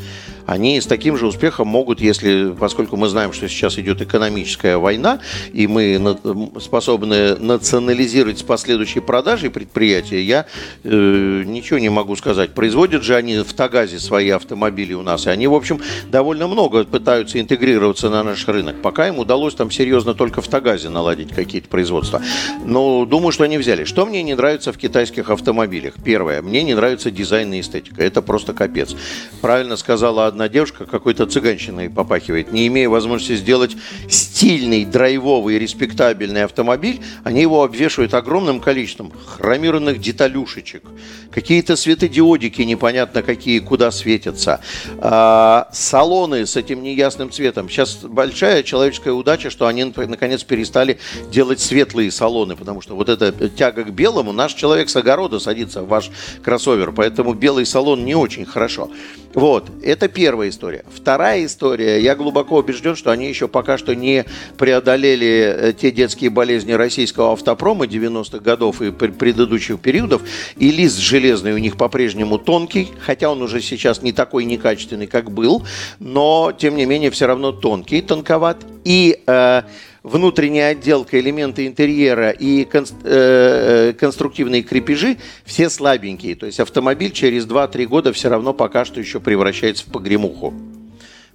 Они 0.46 0.80
с 0.80 0.86
таким 0.86 1.16
же 1.16 1.26
успехом 1.26 1.68
могут, 1.68 2.00
если, 2.00 2.54
поскольку 2.58 2.96
мы 2.96 3.08
знаем, 3.08 3.32
что 3.32 3.48
сейчас 3.48 3.78
идет 3.78 4.02
экономическая 4.02 4.76
война, 4.76 5.20
и 5.52 5.66
мы 5.66 6.16
способны 6.60 7.36
национализировать 7.36 8.38
с 8.38 8.42
последующей 8.42 9.00
продажей 9.00 9.50
предприятия, 9.50 10.22
я 10.22 10.46
э, 10.84 11.42
ничего 11.46 11.78
не 11.78 11.88
могу 11.88 12.16
сказать. 12.16 12.54
Производят 12.54 13.02
же 13.02 13.16
они 13.16 13.38
в 13.38 13.52
Тагазе 13.52 13.98
свои 13.98 14.30
автомобили 14.30 14.94
у 14.94 15.02
нас, 15.02 15.26
и 15.26 15.30
они, 15.30 15.46
в 15.46 15.54
общем, 15.54 15.80
довольно 16.08 16.48
много 16.48 16.84
пытаются 16.84 17.40
интегрироваться 17.40 18.10
на 18.10 18.22
наш 18.22 18.46
рынок. 18.48 18.82
Пока 18.82 19.08
им 19.08 19.18
удалось 19.18 19.54
там 19.54 19.70
серьезно 19.70 20.14
только 20.14 20.40
в 20.40 20.48
Тагазе 20.48 20.88
наладить 20.88 21.30
какие-то 21.32 21.68
производства. 21.68 22.22
Но 22.64 23.04
думаю, 23.04 23.32
что 23.32 23.44
они 23.44 23.58
взяли. 23.58 23.84
Что 23.84 24.06
мне 24.06 24.22
не 24.22 24.34
нравится 24.34 24.72
в 24.72 24.78
китайских 24.78 25.30
автомобилях? 25.30 25.94
Первое, 26.04 26.42
мне 26.42 26.62
не 26.62 26.74
нравится 26.74 27.10
дизайн 27.10 27.52
и 27.52 27.60
эстетика. 27.60 28.02
Это 28.02 28.22
просто 28.22 28.52
капец. 28.52 28.94
Правильно 29.40 29.76
сказала 29.76 30.26
одна 30.30 30.48
девушка 30.48 30.86
какой-то 30.86 31.26
цыганщиной 31.26 31.90
попахивает. 31.90 32.52
Не 32.52 32.66
имея 32.68 32.88
возможности 32.88 33.36
сделать 33.36 33.76
стильный, 34.08 34.84
драйвовый, 34.84 35.58
респектабельный 35.58 36.44
автомобиль, 36.44 37.00
они 37.24 37.42
его 37.42 37.62
обвешивают 37.62 38.14
огромным 38.14 38.60
количеством 38.60 39.12
хромированных 39.26 40.00
деталюшечек, 40.00 40.82
какие-то 41.30 41.76
светодиодики 41.76 42.62
непонятно 42.62 43.22
какие, 43.22 43.58
куда 43.58 43.90
светятся, 43.90 44.60
а, 44.98 45.68
салоны 45.72 46.46
с 46.46 46.56
этим 46.56 46.82
неясным 46.82 47.30
цветом. 47.30 47.68
Сейчас 47.68 47.96
большая 47.96 48.62
человеческая 48.62 49.12
удача, 49.12 49.50
что 49.50 49.66
они 49.66 49.84
наконец 49.84 50.42
перестали 50.42 50.98
делать 51.30 51.60
светлые 51.60 52.10
салоны, 52.10 52.56
потому 52.56 52.80
что 52.80 52.96
вот 52.96 53.08
эта 53.08 53.32
тяга 53.48 53.84
к 53.84 53.90
белому, 53.90 54.32
наш 54.32 54.54
человек 54.54 54.88
с 54.88 54.96
огорода 54.96 55.38
садится 55.38 55.82
в 55.82 55.88
ваш 55.88 56.10
кроссовер, 56.42 56.92
поэтому 56.92 57.34
белый 57.34 57.66
салон 57.66 58.04
не 58.04 58.14
очень 58.14 58.46
хорошо. 58.46 58.90
Вот, 59.34 59.70
это 59.82 60.08
первая 60.20 60.50
история. 60.50 60.84
Вторая 60.94 61.46
история, 61.46 61.98
я 61.98 62.14
глубоко 62.14 62.58
убежден, 62.58 62.94
что 62.94 63.10
они 63.10 63.26
еще 63.26 63.48
пока 63.48 63.78
что 63.78 63.94
не 63.94 64.26
преодолели 64.58 65.54
э, 65.56 65.72
те 65.72 65.90
детские 65.90 66.28
болезни 66.28 66.72
российского 66.72 67.32
автопрома 67.32 67.86
90-х 67.86 68.40
годов 68.40 68.82
и 68.82 68.90
предыдущих 68.90 69.80
периодов, 69.80 70.20
и 70.58 70.70
лист 70.70 70.98
железный 70.98 71.54
у 71.54 71.56
них 71.56 71.78
по-прежнему 71.78 72.36
тонкий, 72.36 72.90
хотя 73.00 73.30
он 73.30 73.40
уже 73.40 73.62
сейчас 73.62 74.02
не 74.02 74.12
такой 74.12 74.44
некачественный, 74.44 75.06
как 75.06 75.30
был, 75.30 75.64
но, 76.00 76.52
тем 76.52 76.76
не 76.76 76.84
менее, 76.84 77.10
все 77.10 77.24
равно 77.24 77.52
тонкий, 77.52 78.02
тонковат. 78.02 78.58
И 78.84 79.22
э, 79.26 79.62
внутренняя 80.02 80.72
отделка, 80.72 81.20
элементы 81.20 81.66
интерьера 81.66 82.30
и 82.30 82.66
э, 82.70 82.84
э, 83.04 83.92
конструктивные 83.98 84.62
крепежи 84.62 85.18
все 85.44 85.68
слабенькие. 85.68 86.34
То 86.36 86.46
есть 86.46 86.60
автомобиль 86.60 87.12
через 87.12 87.46
2-3 87.46 87.86
года 87.86 88.12
все 88.12 88.28
равно 88.28 88.52
пока 88.54 88.84
что 88.84 89.00
еще 89.00 89.20
превращается 89.20 89.84
в 89.84 89.92
погремуху. 89.92 90.54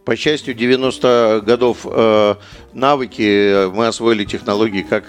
По 0.03 0.15
счастью, 0.15 0.53
90 0.53 1.41
годов 1.45 1.79
э, 1.85 2.35
навыки 2.73 3.67
мы 3.71 3.87
освоили 3.87 4.23
технологии, 4.23 4.85
как 4.87 5.05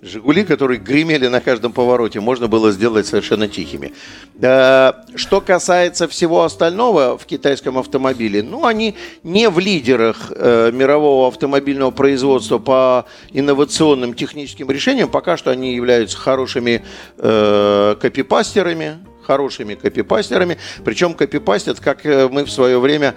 «Жигули», 0.00 0.44
которые 0.44 0.78
гремели 0.78 1.26
на 1.26 1.40
каждом 1.40 1.72
повороте, 1.72 2.20
можно 2.20 2.46
было 2.46 2.70
сделать 2.70 3.06
совершенно 3.06 3.48
тихими. 3.48 3.92
Что 4.36 5.40
касается 5.44 6.06
всего 6.06 6.44
остального 6.44 7.18
в 7.18 7.26
китайском 7.26 7.78
автомобиле, 7.78 8.44
ну, 8.44 8.64
они 8.64 8.94
не 9.24 9.48
в 9.48 9.58
лидерах 9.58 10.30
э, 10.30 10.70
мирового 10.72 11.26
автомобильного 11.26 11.90
производства 11.90 12.58
по 12.58 13.06
инновационным 13.32 14.14
техническим 14.14 14.70
решениям. 14.70 15.08
Пока 15.08 15.36
что 15.36 15.50
они 15.50 15.74
являются 15.74 16.16
хорошими 16.16 16.84
э, 17.16 17.96
копипастерами, 18.00 18.98
хорошими 19.26 19.74
копипастерами. 19.74 20.58
Причем 20.84 21.14
копипастят, 21.14 21.80
как 21.80 22.06
э, 22.06 22.28
мы 22.28 22.44
в 22.44 22.50
свое 22.50 22.78
время 22.78 23.14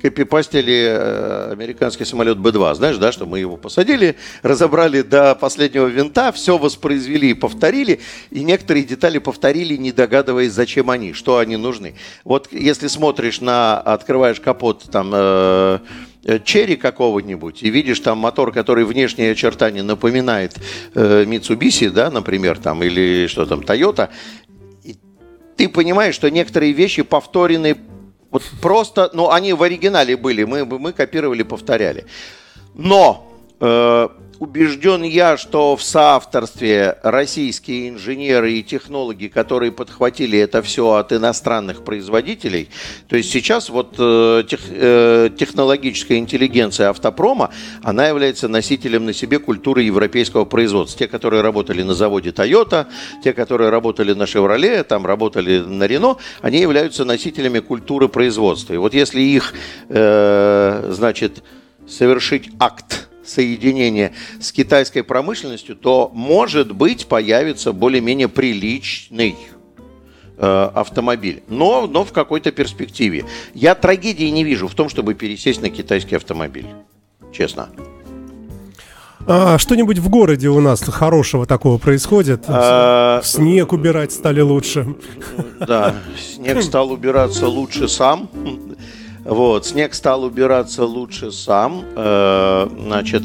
копипастили 0.00 0.86
э, 0.88 1.52
американский 1.52 2.04
самолет 2.04 2.38
Б-2. 2.38 2.74
Знаешь, 2.74 2.96
да, 2.96 3.12
что 3.12 3.26
мы 3.26 3.38
его 3.38 3.56
посадили, 3.56 4.16
разобрали 4.42 5.02
до 5.02 5.34
последнего 5.34 5.86
винта, 5.86 6.32
все 6.32 6.58
воспроизвели 6.58 7.30
и 7.30 7.34
повторили, 7.34 8.00
и 8.30 8.42
некоторые 8.42 8.84
детали 8.84 9.18
повторили, 9.18 9.76
не 9.76 9.92
догадываясь, 9.92 10.52
зачем 10.52 10.90
они, 10.90 11.12
что 11.12 11.38
они 11.38 11.56
нужны. 11.56 11.94
Вот 12.24 12.48
если 12.52 12.86
смотришь 12.86 13.40
на, 13.40 13.78
открываешь 13.78 14.40
капот 14.40 14.84
там 14.90 15.10
э, 15.12 15.78
черри 16.44 16.76
какого-нибудь 16.76 17.62
и 17.62 17.70
видишь 17.70 18.00
там 18.00 18.18
мотор, 18.18 18.52
который 18.52 18.84
внешние 18.84 19.32
очертания 19.32 19.82
напоминает 19.82 20.56
э, 20.94 21.24
да, 21.92 22.10
например, 22.10 22.58
там, 22.58 22.82
или 22.82 23.26
что 23.28 23.46
там, 23.46 23.60
Toyota, 23.60 24.08
ты 25.56 25.68
понимаешь, 25.68 26.14
что 26.14 26.30
некоторые 26.30 26.72
вещи 26.72 27.02
повторены 27.02 27.76
вот 28.30 28.42
просто, 28.60 29.10
ну, 29.12 29.30
они 29.30 29.52
в 29.52 29.62
оригинале 29.62 30.16
были, 30.16 30.44
мы, 30.44 30.64
мы 30.64 30.92
копировали, 30.92 31.42
повторяли. 31.42 32.06
Но 32.74 33.32
э, 33.60 34.08
убежден 34.38 35.02
я, 35.02 35.36
что 35.36 35.76
в 35.76 35.82
соавторстве 35.82 36.98
российские 37.02 37.88
инженеры 37.88 38.52
и 38.52 38.62
технологи, 38.62 39.26
которые 39.26 39.72
подхватили 39.72 40.38
это 40.38 40.62
все 40.62 40.92
от 40.92 41.12
иностранных 41.12 41.84
производителей, 41.84 42.68
то 43.08 43.16
есть 43.16 43.30
сейчас 43.30 43.68
вот 43.68 43.96
э, 43.98 44.44
тех, 44.48 44.60
э, 44.68 45.30
технологическая 45.36 46.18
интеллигенция 46.18 46.90
автопрома, 46.90 47.50
она 47.82 48.06
является 48.06 48.48
носителем 48.48 49.06
на 49.06 49.12
себе 49.12 49.38
культуры 49.38 49.82
европейского 49.82 50.44
производства. 50.44 50.98
Те, 50.98 51.08
которые 51.08 51.42
работали 51.42 51.82
на 51.82 51.94
заводе 51.94 52.30
Toyota, 52.30 52.86
те, 53.24 53.32
которые 53.32 53.70
работали 53.70 54.12
на 54.12 54.24
Chevrolet, 54.24 54.84
там 54.84 55.06
работали 55.06 55.58
на 55.58 55.84
Renault, 55.84 56.18
они 56.42 56.58
являются 56.58 57.04
носителями 57.04 57.58
культуры 57.58 58.08
производства. 58.08 58.74
И 58.74 58.76
вот 58.76 58.94
если 58.94 59.20
их, 59.20 59.54
э, 59.88 60.90
значит, 60.92 61.42
совершить 61.88 62.50
акт 62.60 63.07
соединение 63.28 64.12
с 64.40 64.52
китайской 64.52 65.02
промышленностью, 65.02 65.76
то, 65.76 66.10
может 66.14 66.72
быть, 66.72 67.06
появится 67.06 67.72
более-менее 67.72 68.28
приличный 68.28 69.36
э, 70.36 70.70
автомобиль, 70.74 71.42
но, 71.48 71.86
но 71.86 72.04
в 72.04 72.12
какой-то 72.12 72.50
перспективе. 72.52 73.24
Я 73.54 73.74
трагедии 73.74 74.26
не 74.26 74.44
вижу 74.44 74.68
в 74.68 74.74
том, 74.74 74.88
чтобы 74.88 75.14
пересесть 75.14 75.62
на 75.62 75.70
китайский 75.70 76.16
автомобиль, 76.16 76.66
честно. 77.32 77.68
А, 79.30 79.58
что-нибудь 79.58 79.98
в 79.98 80.08
городе 80.08 80.48
у 80.48 80.58
нас 80.60 80.82
хорошего 80.82 81.44
такого 81.44 81.76
происходит? 81.76 82.44
А, 82.48 83.20
снег 83.22 83.72
убирать 83.72 84.10
стали 84.10 84.40
лучше. 84.40 84.96
Да, 85.60 85.94
снег 86.18 86.62
стал 86.62 86.90
убираться 86.90 87.46
лучше 87.46 87.88
сам. 87.88 88.30
Вот, 89.28 89.66
снег 89.66 89.92
стал 89.92 90.24
убираться 90.24 90.84
лучше 90.84 91.30
сам. 91.32 91.84
Э, 91.94 92.66
значит, 92.80 93.22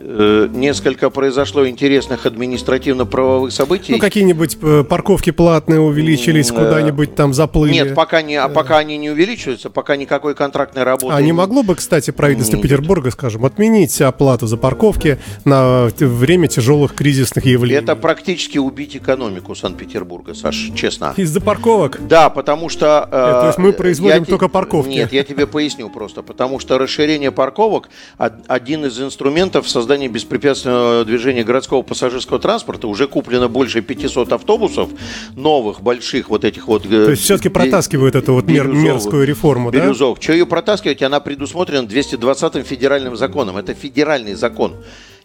несколько 0.00 1.10
произошло 1.10 1.68
интересных 1.68 2.24
административно-правовых 2.24 3.52
событий. 3.52 3.92
Ну, 3.92 3.98
какие-нибудь 3.98 4.56
э, 4.62 4.82
парковки 4.84 5.30
платные 5.30 5.80
увеличились, 5.80 6.50
куда-нибудь 6.50 7.14
там 7.14 7.34
заплыли. 7.34 7.72
Нет, 7.72 7.94
пока, 7.94 8.22
не, 8.22 8.36
а 8.36 8.48
пока 8.48 8.78
они 8.78 8.96
не 8.96 9.10
увеличиваются, 9.10 9.68
пока 9.68 9.96
никакой 9.96 10.34
контрактной 10.34 10.84
работы... 10.84 11.14
А 11.14 11.20
не 11.20 11.32
могло 11.32 11.62
бы, 11.62 11.74
кстати, 11.74 12.10
правительство 12.12 12.56
Нет. 12.56 12.62
Петербурга, 12.62 13.10
скажем, 13.10 13.44
отменить 13.44 14.00
оплату 14.00 14.46
за 14.46 14.56
парковки 14.56 15.18
на 15.44 15.90
время 15.98 16.48
тяжелых 16.48 16.94
кризисных 16.94 17.44
явлений? 17.44 17.82
Это 17.82 17.94
практически 17.94 18.56
убить 18.56 18.96
экономику 18.96 19.54
Санкт-Петербурга, 19.54 20.34
Саш, 20.34 20.70
честно. 20.74 21.12
Из-за 21.16 21.42
парковок? 21.42 22.00
Да, 22.08 22.30
потому 22.30 22.70
что... 22.70 23.06
Э, 23.10 23.40
то 23.42 23.46
есть 23.48 23.58
мы 23.58 23.72
производим 23.74 24.24
только 24.24 24.46
те... 24.46 24.50
парковки? 24.50 24.88
Нет, 24.88 25.12
я 25.12 25.24
тебе 25.24 25.46
поясню 25.46 25.90
просто. 25.90 26.22
Потому 26.22 26.58
что 26.58 26.78
расширение 26.78 27.30
парковок 27.32 27.90
один 28.16 28.86
из 28.86 28.98
инструментов 29.00 29.68
создания 29.68 29.89
создании 29.90 30.06
беспрепятственного 30.06 31.04
движения 31.04 31.42
городского 31.42 31.82
пассажирского 31.82 32.38
транспорта 32.38 32.86
уже 32.86 33.08
куплено 33.08 33.48
больше 33.48 33.80
500 33.80 34.32
автобусов 34.32 34.88
новых, 35.34 35.80
больших 35.82 36.30
вот 36.30 36.44
этих 36.44 36.68
вот... 36.68 36.86
Э, 36.86 37.06
То 37.06 37.10
есть 37.10 37.24
все-таки 37.24 37.48
протаскивают 37.48 38.14
эту 38.14 38.34
вот 38.34 38.46
мер, 38.46 38.68
мерзкую 38.68 39.26
реформу, 39.26 39.72
бирюзов. 39.72 40.18
да? 40.18 40.22
Что 40.22 40.32
ее 40.32 40.46
протаскивать? 40.46 41.02
Она 41.02 41.18
предусмотрена 41.18 41.88
220-м 41.88 42.62
федеральным 42.62 43.16
законом. 43.16 43.56
Это 43.56 43.74
федеральный 43.74 44.34
закон. 44.34 44.76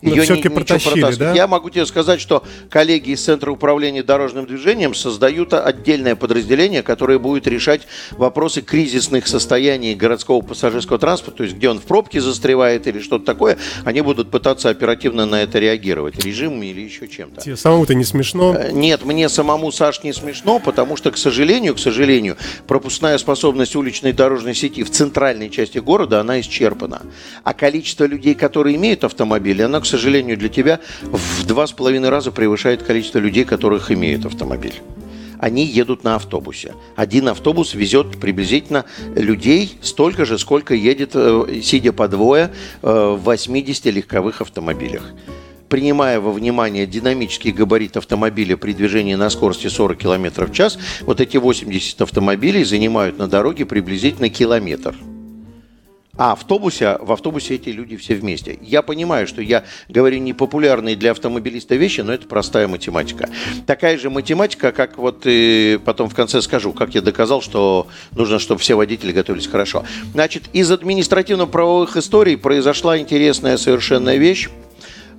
Ее 0.01 0.23
все-таки 0.23 0.49
протащили, 0.49 1.15
да? 1.15 1.33
Я 1.33 1.47
могу 1.47 1.69
тебе 1.69 1.85
сказать, 1.85 2.21
что 2.21 2.43
коллеги 2.69 3.11
из 3.11 3.23
Центра 3.23 3.51
управления 3.51 4.03
дорожным 4.03 4.45
движением 4.45 4.93
создают 4.93 5.53
отдельное 5.53 6.15
подразделение, 6.15 6.83
которое 6.83 7.19
будет 7.19 7.47
решать 7.47 7.81
вопросы 8.11 8.61
кризисных 8.61 9.27
состояний 9.27 9.95
городского 9.95 10.41
пассажирского 10.41 10.99
транспорта, 10.99 11.37
то 11.37 11.43
есть 11.43 11.55
где 11.55 11.69
он 11.69 11.79
в 11.79 11.83
пробке 11.83 12.21
застревает 12.21 12.87
или 12.87 12.99
что-то 12.99 13.25
такое, 13.25 13.57
они 13.83 14.01
будут 14.01 14.31
пытаться 14.31 14.69
оперативно 14.69 15.25
на 15.25 15.41
это 15.41 15.59
реагировать, 15.59 16.23
режимом 16.23 16.63
или 16.63 16.81
еще 16.81 17.07
чем-то. 17.07 17.41
Тебе 17.41 17.57
самому-то 17.57 17.93
не 17.95 18.03
смешно? 18.03 18.55
Э, 18.55 18.71
нет, 18.71 19.05
мне 19.05 19.29
самому, 19.29 19.71
Саш, 19.71 20.03
не 20.03 20.13
смешно, 20.13 20.59
потому 20.59 20.97
что, 20.97 21.11
к 21.11 21.17
сожалению, 21.17 21.75
к 21.75 21.79
сожалению, 21.79 22.37
пропускная 22.67 23.17
способность 23.17 23.75
уличной 23.75 24.13
дорожной 24.13 24.55
сети 24.55 24.83
в 24.83 24.91
центральной 24.91 25.49
части 25.49 25.79
города, 25.79 26.19
она 26.19 26.39
исчерпана. 26.39 27.01
А 27.43 27.53
количество 27.53 28.05
людей, 28.05 28.35
которые 28.35 28.75
имеют 28.75 29.03
автомобили, 29.03 29.61
оно, 29.61 29.81
к 29.81 29.84
к 29.85 29.87
сожалению, 29.87 30.35
для 30.35 30.49
тебя 30.49 30.79
в 31.03 31.45
два 31.45 31.67
с 31.67 31.71
половиной 31.71 32.09
раза 32.09 32.31
превышает 32.31 32.81
количество 32.81 33.19
людей, 33.19 33.45
которых 33.45 33.91
имеют 33.91 34.25
автомобиль 34.25 34.81
они 35.37 35.65
едут 35.65 36.03
на 36.03 36.15
автобусе. 36.15 36.73
Один 36.95 37.27
автобус 37.27 37.75
везет 37.75 38.19
приблизительно 38.19 38.85
людей 39.15 39.77
столько 39.81 40.25
же, 40.25 40.39
сколько 40.39 40.73
едет, 40.73 41.11
э, 41.13 41.59
сидя 41.61 41.91
по 41.91 42.07
двое, 42.07 42.51
э, 42.81 43.17
в 43.19 43.21
80 43.23 43.91
легковых 43.91 44.41
автомобилях 44.41 45.03
принимая 45.67 46.19
во 46.19 46.31
внимание 46.31 46.85
динамический 46.87 47.51
габарит 47.51 47.97
автомобиля 47.97 48.55
при 48.55 48.71
движении 48.71 49.15
на 49.15 49.29
скорости 49.29 49.67
40 49.67 49.97
км 49.97 50.45
в 50.45 50.51
час, 50.53 50.77
вот 51.01 51.19
эти 51.19 51.37
80 51.37 52.01
автомобилей 52.01 52.63
занимают 52.63 53.17
на 53.17 53.27
дороге 53.27 53.65
приблизительно 53.65 54.29
километр. 54.29 54.95
А 56.17 56.31
автобусе, 56.31 56.97
в 57.01 57.11
автобусе 57.11 57.55
эти 57.55 57.69
люди 57.69 57.97
все 57.97 58.15
вместе. 58.15 58.57
Я 58.61 58.81
понимаю, 58.81 59.27
что 59.27 59.41
я 59.41 59.65
говорю 59.89 60.19
непопулярные 60.19 60.95
для 60.95 61.11
автомобилиста 61.11 61.75
вещи, 61.75 62.01
но 62.01 62.13
это 62.13 62.25
простая 62.27 62.67
математика. 62.67 63.29
Такая 63.65 63.97
же 63.97 64.09
математика, 64.09 64.71
как 64.71 64.97
вот 64.97 65.23
и 65.25 65.79
потом 65.83 66.09
в 66.09 66.15
конце 66.15 66.41
скажу, 66.41 66.71
как 66.71 66.95
я 66.95 67.01
доказал, 67.01 67.41
что 67.41 67.87
нужно, 68.13 68.39
чтобы 68.39 68.61
все 68.61 68.75
водители 68.75 69.11
готовились 69.11 69.47
хорошо. 69.47 69.83
Значит, 70.13 70.43
из 70.53 70.71
административно-правовых 70.71 71.97
историй 71.97 72.37
произошла 72.37 72.97
интересная 72.97 73.57
совершенно 73.57 74.15
вещь. 74.15 74.49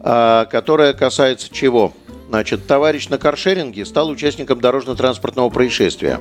А, 0.01 0.45
которая 0.47 0.93
касается 0.93 1.49
чего? 1.53 1.93
Значит, 2.29 2.67
товарищ 2.67 3.09
на 3.09 3.19
каршеринге 3.19 3.85
стал 3.85 4.09
участником 4.09 4.61
дорожно-транспортного 4.61 5.51
происшествия. 5.51 6.21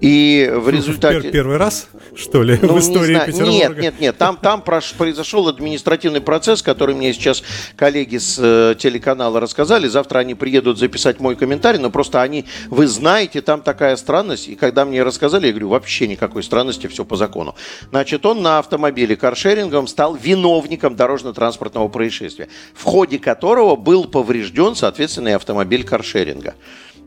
И 0.00 0.50
в 0.54 0.68
результате... 0.68 1.30
Первый 1.30 1.56
раз, 1.56 1.88
что 2.14 2.42
ли, 2.42 2.58
ну, 2.60 2.74
в 2.74 2.78
истории 2.80 3.14
не 3.14 3.20
Петербурга? 3.20 3.50
Нет, 3.50 3.78
нет, 3.78 4.00
нет. 4.00 4.18
Там, 4.18 4.36
там 4.36 4.62
произошел 4.62 5.48
административный 5.48 6.20
процесс, 6.20 6.62
который 6.62 6.94
мне 6.94 7.12
сейчас 7.12 7.42
коллеги 7.76 8.18
с 8.18 8.38
э, 8.38 8.74
телеканала 8.78 9.40
рассказали. 9.40 9.88
Завтра 9.88 10.18
они 10.18 10.34
приедут 10.34 10.78
записать 10.78 11.20
мой 11.20 11.36
комментарий, 11.36 11.78
но 11.78 11.90
просто 11.90 12.20
они, 12.20 12.44
вы 12.68 12.86
знаете, 12.86 13.40
там 13.40 13.62
такая 13.62 13.96
странность. 13.96 14.48
И 14.48 14.56
когда 14.56 14.84
мне 14.84 15.02
рассказали, 15.02 15.46
я 15.46 15.52
говорю, 15.52 15.68
вообще 15.68 16.06
никакой 16.06 16.42
странности, 16.42 16.86
все 16.86 17.04
по 17.04 17.16
закону. 17.16 17.54
Значит, 17.90 18.26
он 18.26 18.42
на 18.42 18.58
автомобиле 18.58 19.16
каршерингом 19.16 19.86
стал 19.86 20.14
виновником 20.16 20.96
дорожно-транспортного 20.96 21.88
происшествия, 21.88 22.48
в 22.74 22.84
ходе 22.84 23.18
которого 23.18 23.76
был 23.76 24.04
поврежден, 24.04 24.74
соответственно, 24.74 25.28
и 25.28 25.32
автомобиль 25.32 25.84
каршеринга. 25.84 26.54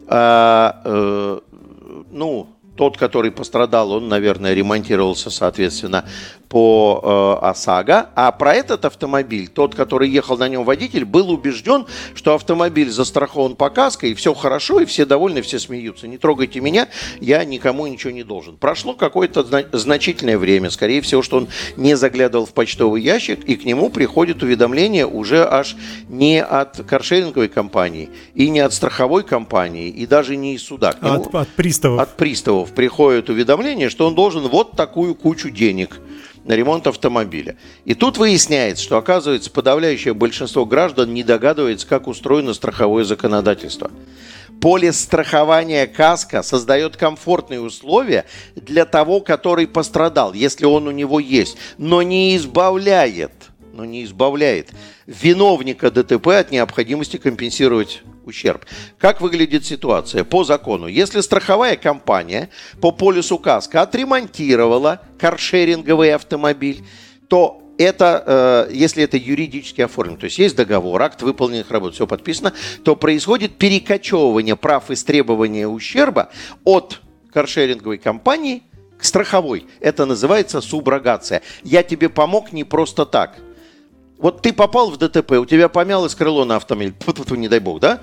А, 0.07 0.81
э, 0.85 1.39
ну, 2.11 2.56
тот, 2.77 2.95
который 2.97 3.31
пострадал, 3.31 3.91
он, 3.91 4.07
наверное, 4.07 4.53
ремонтировался, 4.53 5.29
соответственно, 5.29 6.05
по 6.49 7.39
э, 7.41 7.47
ОСАГО. 7.47 8.09
А 8.15 8.31
про 8.31 8.53
этот 8.53 8.85
автомобиль, 8.85 9.47
тот, 9.47 9.75
который 9.75 10.09
ехал 10.09 10.37
на 10.37 10.47
нем 10.47 10.63
водитель, 10.63 11.05
был 11.05 11.29
убежден, 11.29 11.85
что 12.15 12.35
автомобиль 12.35 12.89
застрахован 12.89 13.55
по 13.55 13.69
каско, 13.69 14.07
и 14.07 14.13
все 14.13 14.33
хорошо, 14.33 14.79
и 14.79 14.85
все 14.85 15.05
довольны, 15.05 15.41
все 15.41 15.59
смеются. 15.59 16.07
Не 16.07 16.17
трогайте 16.17 16.59
меня, 16.59 16.87
я 17.19 17.43
никому 17.43 17.87
ничего 17.87 18.11
не 18.11 18.23
должен. 18.23 18.57
Прошло 18.57 18.93
какое-то 18.93 19.43
значительное 19.73 20.37
время. 20.37 20.69
Скорее 20.69 21.01
всего, 21.01 21.21
что 21.21 21.37
он 21.37 21.47
не 21.75 21.95
заглядывал 21.95 22.45
в 22.45 22.53
почтовый 22.53 23.01
ящик, 23.01 23.43
и 23.43 23.55
к 23.55 23.65
нему 23.65 23.89
приходит 23.89 24.41
уведомление 24.43 25.05
уже 25.05 25.45
аж 25.45 25.75
не 26.07 26.41
от 26.41 26.77
каршеринговой 26.87 27.49
компании, 27.49 28.09
и 28.33 28.49
не 28.49 28.59
от 28.59 28.73
страховой 28.73 29.23
компании, 29.23 29.89
и 29.89 30.05
даже 30.05 30.35
не 30.35 30.55
из 30.55 30.63
суда. 30.63 30.95
Нему, 31.01 31.23
от, 31.23 31.35
от 31.35 31.49
приставов. 31.49 31.99
От 31.99 32.15
приставов 32.17 32.71
приходит 32.71 33.29
уведомление, 33.29 33.89
что 33.89 34.07
он 34.07 34.15
должен 34.15 34.47
вот 34.47 34.71
такую 34.71 35.15
кучу 35.15 35.49
денег 35.49 35.99
ремонт 36.55 36.87
автомобиля. 36.87 37.57
И 37.85 37.93
тут 37.93 38.17
выясняется, 38.17 38.83
что, 38.83 38.97
оказывается, 38.97 39.51
подавляющее 39.51 40.13
большинство 40.13 40.65
граждан 40.65 41.13
не 41.13 41.23
догадывается, 41.23 41.87
как 41.87 42.07
устроено 42.07 42.53
страховое 42.53 43.03
законодательство. 43.03 43.91
Полис 44.61 44.99
страхования 44.99 45.85
КАСКО 45.85 46.41
создает 46.41 46.97
комфортные 46.97 47.61
условия 47.61 48.25
для 48.55 48.85
того, 48.85 49.19
который 49.19 49.67
пострадал, 49.67 50.33
если 50.33 50.65
он 50.65 50.87
у 50.87 50.91
него 50.91 51.19
есть, 51.19 51.57
но 51.77 52.01
не 52.01 52.35
избавляет, 52.35 53.33
но 53.73 53.85
не 53.85 54.03
избавляет 54.03 54.71
виновника 55.05 55.89
ДТП 55.89 56.27
от 56.27 56.51
необходимости 56.51 57.17
компенсировать 57.17 58.01
ущерб. 58.27 58.65
Как 58.99 59.21
выглядит 59.21 59.65
ситуация? 59.65 60.23
По 60.23 60.43
закону, 60.43 60.87
если 60.87 61.21
страховая 61.21 61.75
компания 61.75 62.49
по 62.81 62.91
полису 62.91 63.37
КАСКО 63.37 63.81
отремонтировала 63.81 65.01
каршеринговый 65.19 66.13
автомобиль, 66.13 66.83
то 67.27 67.61
это, 67.77 68.67
э, 68.69 68.73
если 68.73 69.03
это 69.03 69.17
юридически 69.17 69.81
оформлено, 69.81 70.19
то 70.19 70.25
есть 70.25 70.39
есть 70.39 70.55
договор, 70.55 71.01
акт 71.01 71.21
выполненных 71.21 71.69
работ, 71.71 71.93
все 71.93 72.07
подписано, 72.07 72.53
то 72.83 72.95
происходит 72.95 73.57
перекочевывание 73.57 74.55
прав 74.55 74.89
из 74.91 75.03
требования 75.03 75.67
ущерба 75.67 76.29
от 76.63 77.01
каршеринговой 77.31 77.97
компании 77.97 78.63
к 78.97 79.03
страховой. 79.03 79.67
Это 79.79 80.05
называется 80.05 80.59
суброгация. 80.61 81.41
Я 81.63 81.83
тебе 81.83 82.09
помог 82.09 82.51
не 82.51 82.63
просто 82.63 83.05
так. 83.05 83.37
Вот 84.17 84.41
ты 84.41 84.51
попал 84.53 84.89
в 84.89 84.97
ДТП, 84.97 85.33
у 85.33 85.45
тебя 85.45 85.69
помялось 85.69 86.15
крыло 86.15 86.45
на 86.45 86.55
автомобиль, 86.55 86.93
не 87.31 87.47
дай 87.47 87.59
бог, 87.59 87.79
да? 87.79 88.01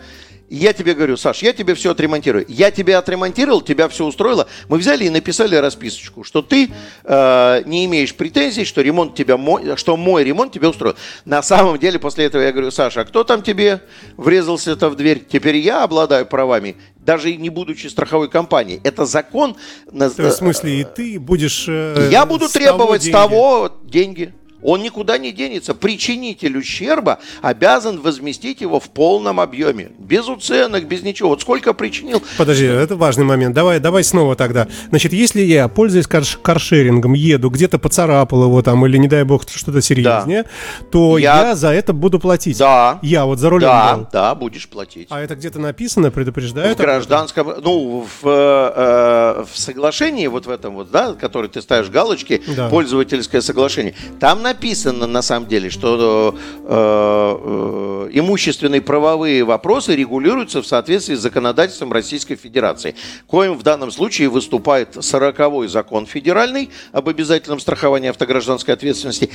Я 0.51 0.73
тебе 0.73 0.95
говорю, 0.95 1.17
Саш, 1.17 1.43
я 1.43 1.53
тебе 1.53 1.75
все 1.75 1.91
отремонтирую. 1.91 2.45
Я 2.49 2.71
тебя 2.71 2.99
отремонтировал, 2.99 3.63
тебя 3.63 3.89
все 3.89 4.05
устроило. 4.05 4.47
Мы 4.69 4.77
взяли 4.77 5.05
и 5.05 5.11
написали 5.11 5.57
расписочку, 5.57 6.23
что 6.23 6.43
ты 6.43 6.71
э, 7.03 7.63
не 7.65 7.87
имеешь 7.87 8.15
претензий, 8.15 8.65
что 8.65 8.83
ремонт 8.83 9.15
тебя 9.15 9.37
мой, 9.39 9.77
что 9.77 9.97
мой 9.97 10.23
ремонт 10.23 10.53
тебя 10.53 10.69
устроил. 10.69 10.97
На 11.25 11.43
самом 11.43 11.79
деле 11.79 11.99
после 11.99 12.27
этого 12.27 12.43
я 12.43 12.53
говорю, 12.53 12.71
Саша, 12.71 13.01
а 13.01 13.05
кто 13.05 13.25
там 13.25 13.43
тебе 13.43 13.81
врезался-то 14.17 14.91
в 14.91 14.97
дверь? 14.97 15.25
Теперь 15.29 15.57
я 15.57 15.83
обладаю 15.83 16.27
правами, 16.27 16.77
даже 16.99 17.35
не 17.35 17.49
будучи 17.49 17.87
страховой 17.87 18.29
компанией. 18.29 18.81
Это 18.85 19.07
закон. 19.07 19.57
То 19.91 20.05
есть, 20.05 20.19
в 20.19 20.31
смысле, 20.31 20.81
и 20.81 20.85
ты 20.85 21.19
будешь... 21.19 21.65
Э, 21.69 22.09
я 22.13 22.27
буду 22.27 22.49
требовать 22.49 23.03
с 23.03 23.11
того 23.11 23.73
деньги. 23.83 24.35
Он 24.65 24.83
никуда 24.83 25.19
не 25.19 25.31
денется. 25.31 25.75
Причинитель 25.75 26.57
ущерба 26.57 27.19
обязан 27.43 28.01
возместить 28.01 28.63
его 28.63 28.81
в 28.81 28.89
полном 28.89 29.39
объеме. 29.39 29.93
Без 29.99 30.27
уценок, 30.27 30.89
без 30.89 31.03
ничего. 31.03 31.29
Вот 31.29 31.43
сколько 31.43 31.75
причинил. 31.75 32.23
Подожди, 32.39 32.65
это 32.65 32.97
важный 32.97 33.25
момент. 33.25 33.55
Давай, 33.55 33.79
давай 33.79 34.03
снова 34.03 34.37
тогда. 34.37 34.67
Значит, 34.89 35.13
если 35.13 35.43
я, 35.43 35.69
пользуясь 35.69 36.07
карш- 36.07 36.39
каршерингом, 36.41 37.13
еду, 37.13 37.51
где-то 37.51 37.79
поцарапал 37.79 38.45
его 38.45 38.63
там, 38.63 38.85
или, 38.87 38.97
не 38.97 39.07
дай 39.07 39.25
бог, 39.25 39.47
что-то 39.49 39.83
серьезнее, 39.83 40.45
да. 40.45 40.87
то 40.91 41.19
я... 41.19 41.49
я 41.49 41.55
за 41.55 41.69
это 41.69 41.93
буду 41.93 42.19
платить. 42.19 42.57
Да. 42.59 42.99
Я 43.03 43.27
вот 43.27 43.39
за 43.39 43.51
рулем 43.51 43.69
Да, 43.69 43.97
был. 43.97 44.07
да, 44.11 44.35
будешь 44.35 44.67
платить. 44.67 45.09
А 45.11 45.21
это 45.21 45.37
где-то 45.37 45.59
написано, 45.59 46.11
предупреждают? 46.11 46.79
В 46.79 46.81
гражданском, 46.81 47.53
ну, 47.63 48.07
в, 48.23 48.27
э, 48.27 49.45
в 49.45 49.59
соглашении 49.59 50.27
вот 50.27 50.47
в 50.47 50.51
этом 50.51 50.75
вот, 50.77 50.91
да, 50.91 51.13
который 51.13 51.51
ты 51.51 51.61
ставишь 51.61 51.91
галочки, 51.91 52.41
да. 52.57 52.71
пользовательское 52.71 53.43
соглашение, 53.43 53.95
там 54.19 54.41
написано 54.41 54.54
написано 54.55 55.07
на 55.07 55.23
самом 55.23 55.49
деле, 55.49 55.69
что 55.69 56.35
э, 56.65 56.69
э, 56.69 58.11
имущественные 58.13 58.81
правовые 58.81 59.43
вопросы 59.43 59.97
регулируются 59.97 60.63
в 60.63 60.67
соответствии 60.67 61.15
с 61.17 61.21
законодательством 61.21 61.93
Российской 61.93 62.37
Федерации, 62.37 62.95
коим 63.27 63.55
в 63.55 63.63
данном 63.63 63.91
случае 63.91 64.29
выступает 64.29 64.97
40-й 64.97 65.69
закон 65.69 66.07
федеральный 66.07 66.71
об 66.93 67.09
обязательном 67.09 67.59
страховании 67.59 68.11
автогражданской 68.11 68.75
ответственности 68.75 69.31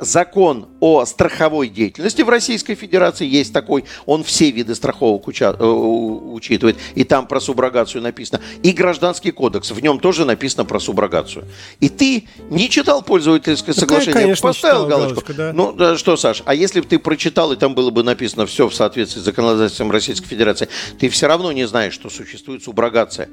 закон 0.00 0.68
о 0.80 1.04
страховой 1.04 1.68
деятельности 1.68 2.22
в 2.22 2.28
Российской 2.28 2.74
Федерации 2.74 3.26
есть 3.26 3.52
такой, 3.52 3.84
он 4.06 4.22
все 4.22 4.50
виды 4.50 4.74
страховок 4.74 5.26
уча, 5.26 5.56
э, 5.58 5.64
учитывает, 5.64 6.76
и 6.94 7.02
там 7.04 7.26
про 7.26 7.40
суброгацию 7.40 8.02
написано, 8.02 8.40
и 8.62 8.70
Гражданский 8.72 9.32
кодекс, 9.32 9.72
в 9.72 9.80
нем 9.80 9.98
тоже 9.98 10.24
написано 10.24 10.64
про 10.64 10.78
суброгацию. 10.78 11.44
И 11.80 11.88
ты 11.88 12.28
не 12.50 12.70
читал 12.70 13.02
пользовательское 13.02 13.74
соглашение, 13.74 14.14
конечно, 14.14 14.48
поставил 14.48 14.86
галочку. 14.86 15.14
галочку 15.14 15.34
да. 15.34 15.52
Ну, 15.52 15.72
да, 15.72 15.96
что, 15.96 16.16
Саш, 16.16 16.42
а 16.46 16.54
если 16.54 16.80
бы 16.80 16.86
ты 16.86 16.98
прочитал, 16.98 17.52
и 17.52 17.56
там 17.56 17.74
было 17.74 17.90
бы 17.90 18.04
написано 18.04 18.46
все 18.46 18.68
в 18.68 18.74
соответствии 18.74 19.20
с 19.20 19.24
законодательством 19.24 19.90
Российской 19.90 20.26
Федерации, 20.26 20.68
ты 20.98 21.08
все 21.08 21.26
равно 21.26 21.50
не 21.50 21.66
знаешь, 21.66 21.94
что 21.94 22.10
существует 22.10 22.62
суброгация 22.62 23.28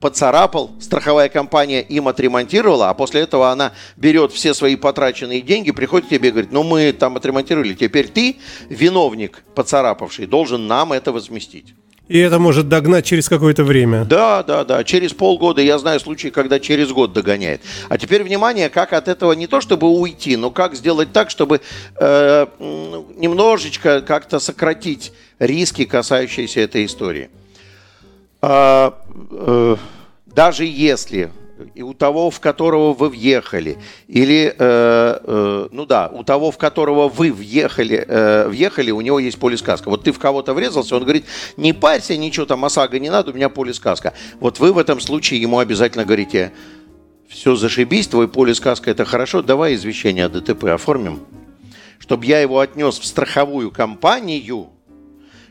поцарапал, 0.00 0.70
страховая 0.80 1.28
компания 1.28 1.80
им 1.82 2.08
отремонтировала, 2.08 2.90
а 2.90 2.94
после 2.94 3.22
этого 3.22 3.50
она 3.50 3.72
берет 3.96 4.32
все 4.32 4.54
свои 4.54 4.76
потраченные 4.76 5.40
деньги, 5.40 5.70
приходит 5.70 6.06
к 6.06 6.10
тебе 6.10 6.28
и 6.28 6.32
говорит, 6.32 6.52
ну 6.52 6.62
мы 6.62 6.92
там 6.92 7.16
отремонтировали, 7.16 7.74
теперь 7.74 8.08
ты, 8.08 8.36
виновник 8.68 9.42
поцарапавший, 9.54 10.26
должен 10.26 10.66
нам 10.66 10.92
это 10.92 11.12
возместить. 11.12 11.74
И 12.08 12.18
это 12.18 12.38
может 12.38 12.68
догнать 12.68 13.04
через 13.04 13.28
какое-то 13.28 13.64
время. 13.64 14.04
Да, 14.04 14.44
да, 14.44 14.64
да. 14.64 14.84
Через 14.84 15.12
полгода 15.12 15.60
я 15.60 15.76
знаю 15.76 15.98
случаи, 15.98 16.28
когда 16.28 16.60
через 16.60 16.92
год 16.92 17.12
догоняет. 17.12 17.62
А 17.88 17.98
теперь 17.98 18.22
внимание, 18.22 18.68
как 18.68 18.92
от 18.92 19.08
этого 19.08 19.32
не 19.32 19.48
то 19.48 19.60
чтобы 19.60 19.88
уйти, 19.88 20.36
но 20.36 20.52
как 20.52 20.76
сделать 20.76 21.12
так, 21.12 21.30
чтобы 21.30 21.60
э, 21.96 22.46
немножечко 23.16 24.02
как-то 24.02 24.38
сократить 24.38 25.12
риски, 25.40 25.84
касающиеся 25.84 26.60
этой 26.60 26.86
истории. 26.86 27.28
А, 28.40 29.02
э, 29.30 29.76
даже 30.26 30.64
если 30.64 31.30
и 31.74 31.82
у 31.82 31.94
того, 31.94 32.30
в 32.30 32.40
которого 32.40 32.92
вы 32.92 33.08
въехали, 33.08 33.78
или, 34.08 34.54
э, 34.58 35.18
э, 35.22 35.68
ну 35.70 35.86
да, 35.86 36.08
у 36.08 36.22
того, 36.22 36.50
в 36.50 36.58
которого 36.58 37.08
вы 37.08 37.32
въехали, 37.32 38.04
э, 38.06 38.48
въехали, 38.48 38.90
у 38.90 39.00
него 39.00 39.18
есть 39.18 39.38
полискаска. 39.38 39.88
Вот 39.88 40.04
ты 40.04 40.12
в 40.12 40.18
кого-то 40.18 40.52
врезался, 40.52 40.96
он 40.96 41.02
говорит, 41.02 41.24
не 41.56 41.72
парься, 41.72 42.16
ничего 42.16 42.46
там, 42.46 42.64
ОСАГО 42.64 42.98
не 42.98 43.10
надо, 43.10 43.30
у 43.30 43.34
меня 43.34 43.48
полискаска. 43.48 44.12
Вот 44.38 44.58
вы 44.58 44.72
в 44.72 44.78
этом 44.78 45.00
случае 45.00 45.40
ему 45.40 45.58
обязательно 45.58 46.04
говорите, 46.04 46.52
все, 47.28 47.56
зашибись, 47.56 48.08
твой 48.08 48.28
полискаска 48.28 48.90
это 48.90 49.04
хорошо, 49.04 49.42
давай 49.42 49.74
извещение 49.74 50.26
о 50.26 50.28
ДТП 50.28 50.64
оформим, 50.64 51.20
чтобы 51.98 52.26
я 52.26 52.40
его 52.40 52.60
отнес 52.60 52.98
в 52.98 53.04
страховую 53.06 53.70
компанию, 53.70 54.68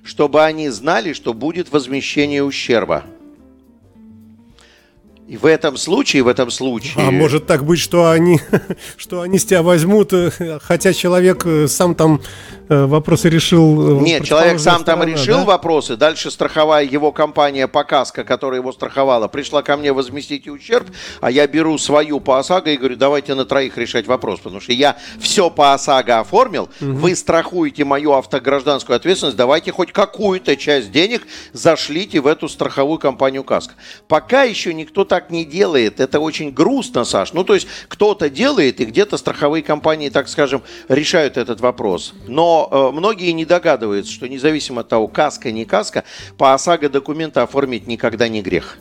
чтобы 0.06 0.44
они 0.44 0.70
знали, 0.70 1.14
что 1.14 1.34
будет 1.34 1.72
возмещение 1.72 2.44
ущерба. 2.44 3.04
И 5.28 5.38
в 5.38 5.46
этом 5.48 5.76
случае, 5.76 6.22
в 6.22 6.28
этом 6.28 6.52
случае... 6.52 7.08
А 7.08 7.10
может 7.10 7.48
так 7.48 7.66
быть, 7.66 7.80
что 7.80 8.12
они, 8.12 8.40
что 8.98 9.22
они 9.22 9.40
с 9.40 9.46
тебя 9.46 9.64
возьмут, 9.64 10.14
э, 10.14 10.60
хотя 10.62 10.94
человек 10.94 11.44
э, 11.48 11.68
сам 11.68 11.96
там 11.96 12.22
э, 12.70 12.86
вопросы 12.86 13.28
решил... 13.30 14.02
Нет, 14.02 14.24
человек 14.24 14.60
сам 14.60 14.82
сторона, 14.82 15.06
там 15.06 15.14
решил 15.14 15.40
да? 15.40 15.46
вопросы, 15.46 15.96
дальше 15.98 16.30
страховая 16.30 16.86
его 16.86 17.12
компания 17.12 17.68
Показка, 17.68 18.24
которая 18.24 18.60
его 18.60 18.72
страховала, 18.72 19.28
пришла 19.28 19.64
ко 19.64 19.78
мне 19.78 19.94
возместить 19.94 20.48
ущерб, 20.48 20.92
а 21.22 21.32
я 21.32 21.48
беру 21.48 21.76
свою 21.80 22.20
по 22.20 22.38
ОСАГО 22.38 22.70
и 22.70 22.78
говорю, 22.78 22.96
давайте 22.96 23.34
на 23.34 23.46
троих 23.46 23.80
решать 23.80 24.06
вопрос, 24.06 24.42
потому 24.42 24.62
что 24.62 24.74
я 24.74 24.96
все 25.20 25.50
по 25.50 25.74
ОСАГО 25.74 26.20
оформил, 26.20 26.70
угу. 26.80 26.92
вы 26.92 27.16
страхуете 27.16 27.84
мою 27.84 28.14
автогражданскую 28.14 28.96
ответственность, 28.96 29.38
давайте 29.38 29.72
хоть 29.72 29.92
какую-то 29.92 30.56
часть 30.56 30.92
денег 30.92 31.24
зашлите 31.52 32.22
в 32.22 32.28
эту 32.28 32.48
страховую 32.48 33.00
компанию 33.00 33.44
Каска. 33.44 33.74
Пока 34.08 34.44
еще 34.44 34.72
никто 34.72 35.04
так 35.04 35.15
так 35.16 35.30
не 35.30 35.46
делает. 35.46 36.02
Это 36.02 36.20
очень 36.20 36.52
грустно, 36.52 37.06
Саш. 37.06 37.32
Ну, 37.32 37.46
то 37.46 37.54
есть 37.54 37.68
кто-то 37.88 38.30
делает, 38.30 38.82
и 38.82 38.86
где-то 38.86 39.16
страховые 39.16 39.64
компании, 39.64 40.10
так 40.10 40.28
скажем, 40.28 40.62
решают 40.90 41.38
этот 41.38 41.62
вопрос. 41.62 42.14
Но 42.28 42.68
э, 42.70 42.92
многие 42.94 43.32
не 43.32 43.46
догадываются, 43.46 44.12
что 44.12 44.28
независимо 44.28 44.82
от 44.82 44.90
того, 44.90 45.08
каска, 45.08 45.54
не 45.54 45.64
каска, 45.64 46.04
по 46.38 46.54
ОСАГО 46.54 46.90
документы 46.90 47.40
оформить 47.40 47.88
никогда 47.88 48.28
не 48.28 48.42
грех. 48.42 48.78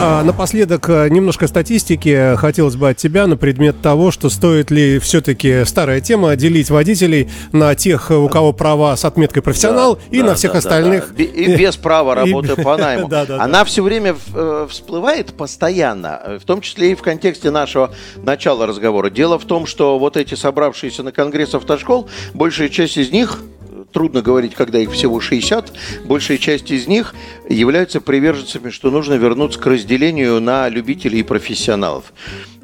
А, 0.00 0.22
напоследок 0.22 0.88
э, 0.88 1.08
немножко 1.08 1.46
статистики 1.46 2.36
хотелось 2.36 2.76
бы 2.76 2.90
от 2.90 2.96
тебя 2.96 3.26
на 3.26 3.36
предмет 3.36 3.80
того, 3.80 4.10
что 4.10 4.28
стоит 4.28 4.70
ли 4.70 4.98
все-таки 4.98 5.64
старая 5.64 6.00
тема 6.00 6.34
делить 6.36 6.70
водителей 6.70 7.30
на 7.52 7.74
тех, 7.74 8.10
у 8.10 8.28
кого 8.28 8.52
права 8.52 8.96
с 8.96 9.04
отметкой 9.04 9.42
профессионал, 9.42 9.96
да, 9.96 10.02
и 10.10 10.20
да, 10.20 10.26
на 10.28 10.34
всех 10.34 10.52
да, 10.52 10.58
остальных. 10.58 11.08
Да, 11.08 11.14
да. 11.16 11.24
И 11.24 11.56
без 11.56 11.76
права 11.76 12.14
работы 12.14 12.56
по 12.56 12.76
найму. 12.76 13.08
Она 13.38 13.64
все 13.64 13.82
время 13.82 14.16
э, 14.34 14.66
всплывает 14.68 15.34
постоянно, 15.34 16.20
э, 16.24 16.38
в 16.38 16.44
том 16.44 16.60
числе 16.60 16.92
и 16.92 16.94
в 16.94 17.02
контексте 17.02 17.50
нашего 17.50 17.94
начала 18.16 18.66
разговора. 18.66 19.10
Дело 19.10 19.38
в 19.38 19.44
том, 19.44 19.66
что 19.66 19.98
вот 19.98 20.16
эти 20.16 20.34
собравшиеся 20.34 21.02
на 21.02 21.12
конгресс 21.12 21.54
автошкол, 21.54 22.08
большая 22.34 22.68
часть 22.68 22.96
из 22.96 23.10
них 23.10 23.40
трудно 23.94 24.22
говорить, 24.22 24.54
когда 24.54 24.78
их 24.80 24.90
всего 24.90 25.20
60, 25.20 25.72
большая 26.04 26.36
часть 26.36 26.70
из 26.70 26.86
них 26.88 27.14
являются 27.48 28.00
приверженцами, 28.00 28.70
что 28.70 28.90
нужно 28.90 29.14
вернуться 29.14 29.58
к 29.58 29.66
разделению 29.66 30.40
на 30.40 30.68
любителей 30.68 31.20
и 31.20 31.22
профессионалов. 31.22 32.12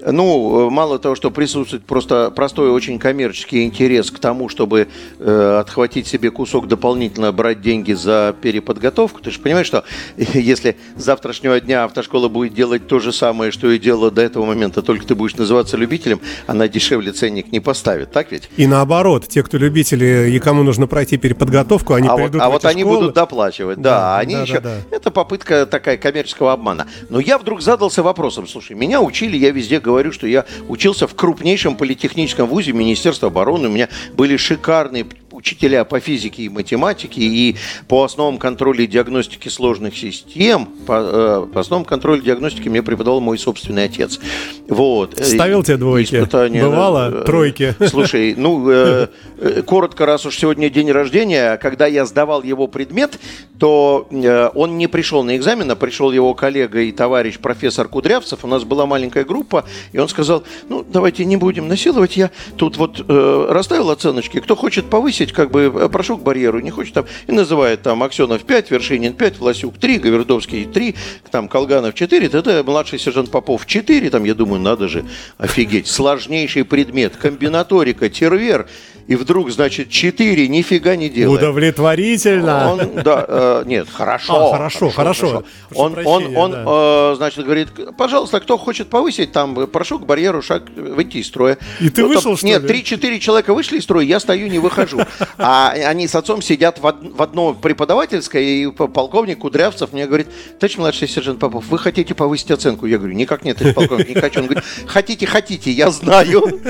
Ну, 0.07 0.71
мало 0.71 0.99
того, 0.99 1.15
что 1.15 1.31
присутствует 1.31 1.85
просто 1.85 2.31
простой 2.31 2.71
очень 2.71 2.99
коммерческий 2.99 3.65
интерес 3.65 4.11
к 4.11 4.19
тому, 4.19 4.49
чтобы 4.49 4.89
э, 5.19 5.59
отхватить 5.61 6.07
себе 6.07 6.31
кусок 6.31 6.69
дополнительно, 6.69 7.33
брать 7.33 7.61
деньги 7.61 7.93
за 7.93 8.35
переподготовку. 8.41 9.21
Ты 9.21 9.31
же 9.31 9.41
понимаешь, 9.41 9.67
что 9.67 9.85
если 10.17 10.77
с 10.97 11.03
завтрашнего 11.03 11.61
дня 11.61 11.85
автошкола 11.85 12.29
будет 12.29 12.55
делать 12.55 12.87
то 12.87 12.99
же 12.99 13.13
самое, 13.13 13.53
что 13.53 13.71
и 13.71 13.79
делала 13.79 14.11
до 14.11 14.23
этого 14.23 14.47
момента, 14.47 14.83
только 14.83 15.07
ты 15.07 15.15
будешь 15.15 15.37
называться 15.37 15.77
любителем, 15.77 16.21
она 16.47 16.69
дешевле 16.69 17.13
ценник 17.13 17.53
не 17.53 17.61
поставит, 17.61 18.11
так 18.11 18.33
ведь? 18.33 18.49
И 18.57 18.67
наоборот, 18.67 19.29
те, 19.29 19.43
кто 19.43 19.59
любители 19.59 20.31
и 20.31 20.39
кому 20.39 20.63
нужно 20.63 20.87
пройти 20.87 21.19
переподготовку, 21.19 21.95
они 21.95 22.09
а 22.09 22.17
придут 22.17 22.35
вот, 22.35 22.43
А 22.43 22.51
вот 22.51 22.65
они 22.65 22.83
школы. 22.83 22.99
будут 22.99 23.15
доплачивать, 23.15 23.81
да, 23.81 23.91
да 23.91 24.19
они 24.19 24.35
да, 24.35 24.43
еще... 24.43 24.61
Да, 24.61 24.77
да. 24.91 24.97
Это 24.97 25.11
попытка 25.11 25.67
такая 25.67 25.97
коммерческого 25.97 26.53
обмана. 26.53 26.87
Но 27.09 27.21
я 27.21 27.39
вдруг 27.39 27.61
задался 27.61 28.03
вопросом, 28.03 28.47
слушай, 28.47 28.75
меня 28.75 29.01
учили, 29.01 29.37
я 29.37 29.51
везде 29.51 29.79
говорю, 29.79 29.90
говорю, 29.91 30.13
что 30.13 30.27
я 30.27 30.47
учился 30.69 31.07
в 31.07 31.15
крупнейшем 31.15 31.77
политехническом 31.77 32.47
вузе 32.47 32.73
Министерства 32.73 33.29
обороны. 33.29 33.69
У 33.69 33.73
меня 33.73 33.89
были 34.15 34.37
шикарные 34.37 35.07
учителя 35.41 35.85
по 35.85 36.01
физике 36.01 36.43
и 36.45 36.49
математике 36.49 37.23
и 37.23 37.57
по 37.89 38.05
основам 38.05 38.39
контроля 38.39 38.85
и 38.85 38.87
диагностики 38.87 39.49
сложных 39.49 39.97
систем, 39.97 40.67
по, 40.87 41.47
э, 41.47 41.47
по 41.53 41.61
основам 41.61 41.85
контроля 41.85 42.21
и 42.21 42.25
диагностики 42.25 42.69
мне 42.69 42.83
преподавал 42.83 43.21
мой 43.21 43.39
собственный 43.39 43.85
отец. 43.85 44.21
Вот. 44.69 45.19
Ставил 45.19 45.63
тебе 45.63 45.79
двойки? 45.79 46.17
Испытания, 46.17 46.63
Бывало? 46.63 47.23
Э, 47.23 47.25
тройки? 47.25 47.75
Слушай, 47.89 48.35
ну, 48.37 48.71
э, 48.71 49.09
э, 49.39 49.63
коротко, 49.63 50.05
раз 50.05 50.27
уж 50.27 50.37
сегодня 50.37 50.69
день 50.69 50.91
рождения, 50.93 51.57
когда 51.57 51.87
я 51.87 52.05
сдавал 52.05 52.43
его 52.43 52.67
предмет, 52.67 53.19
то 53.59 54.07
э, 54.11 54.51
он 54.55 54.77
не 54.77 54.89
пришел 54.89 55.23
на 55.23 55.37
экзамен, 55.37 55.71
а 55.71 55.77
пришел 55.77 56.13
его 56.13 56.35
коллега 56.35 56.81
и 56.81 56.93
товарищ 56.93 57.39
профессор 57.39 57.89
Кудрявцев. 57.89 58.45
У 58.45 58.47
нас 58.47 58.65
была 58.65 58.85
маленькая 58.85 59.25
группа, 59.25 59.65
и 59.93 59.99
он 59.99 60.09
сказал, 60.09 60.45
ну, 60.69 60.85
давайте 60.87 61.25
не 61.25 61.37
будем 61.37 61.67
насиловать, 61.67 62.17
я 62.17 62.31
тут 62.57 62.77
вот 62.77 63.05
э, 63.07 63.47
расставил 63.49 63.91
оценочки, 63.91 64.41
кто 64.41 64.55
хочет 64.55 64.91
повысить, 64.91 65.30
ведь 65.31 65.33
как 65.33 65.51
бы 65.51 65.73
э, 65.75 65.89
прошел 65.89 66.19
к 66.19 66.23
барьеру, 66.23 66.61
не 66.61 66.71
хочет 66.71 66.95
там, 66.95 67.07
и 67.27 67.33
называет 67.33 67.83
там 67.83 68.03
Аксенов 68.03 68.43
5, 68.43 68.71
Вершинин 68.71 69.13
5, 69.15 69.39
Власюк 69.39 69.79
3, 69.79 69.99
Говердовский 69.99 70.65
3, 70.65 70.95
там 71.31 71.49
Колганов 71.49 71.95
4, 71.95 72.27
это 72.27 72.63
младший 72.65 72.99
сержант 72.99 73.31
Попов 73.31 73.67
4, 73.67 74.11
там, 74.11 74.25
я 74.25 74.35
думаю, 74.35 74.61
надо 74.61 74.89
же, 74.89 75.05
офигеть, 75.39 75.87
сложнейший 75.87 76.65
предмет, 76.65 77.17
комбинаторика, 77.17 78.09
тервер, 78.09 78.67
и 79.11 79.17
вдруг, 79.17 79.51
значит, 79.51 79.91
4 79.91 80.47
нифига 80.47 80.95
не 80.95 81.09
делает. 81.09 81.41
Удовлетворительно. 81.41 82.73
Он, 82.73 83.03
да, 83.03 83.25
э, 83.27 83.63
нет, 83.67 83.89
хорошо. 83.93 84.51
А, 84.51 84.53
хорошо, 84.53 84.91
хорошо. 84.91 85.27
хорошо. 85.27 85.45
Он, 85.75 85.99
он, 86.07 86.37
он 86.37 86.53
да. 86.53 86.65
э, 86.65 87.15
значит, 87.17 87.45
говорит, 87.45 87.69
пожалуйста, 87.97 88.39
кто 88.39 88.57
хочет 88.57 88.89
повысить, 88.89 89.33
там, 89.33 89.67
прошу 89.67 89.99
к 89.99 90.07
барьеру 90.07 90.43
шаг, 90.43 90.63
выйти 90.77 91.17
из 91.17 91.27
строя. 91.27 91.59
И 91.81 91.91
ты 91.91 92.03
ну, 92.03 92.09
вышел, 92.09 92.23
там, 92.23 92.37
что 92.37 92.47
Нет, 92.47 92.63
3-4 92.63 93.19
человека 93.19 93.53
вышли 93.53 93.79
из 93.79 93.83
строя, 93.83 94.05
я 94.05 94.21
стою, 94.21 94.47
не 94.47 94.61
выхожу. 94.61 95.01
А 95.39 95.71
они 95.71 96.07
с 96.09 96.15
отцом 96.15 96.43
сидят 96.43 96.79
в, 96.79 96.87
одно 96.87 97.55
преподавательское, 97.55 98.43
и 98.43 98.71
полковник 98.71 99.39
Кудрявцев 99.39 99.93
мне 99.93 100.07
говорит, 100.07 100.29
товарищ 100.59 100.79
младший 100.79 101.09
сержант 101.09 101.39
Попов, 101.39 101.67
вы 101.67 101.79
хотите 101.79 102.15
повысить 102.15 102.51
оценку? 102.51 102.87
Я 102.87 102.99
говорю, 102.99 103.15
никак 103.15 103.45
нет, 103.45 103.59
товарищ 103.59 103.75
полковник, 103.75 104.09
не 104.09 104.15
хочу. 104.15 104.41
Он 104.41 104.47
говорит, 104.47 104.65
хотите, 104.87 105.27
хотите, 105.27 105.71
я 105.71 105.91
знаю. 105.91 106.61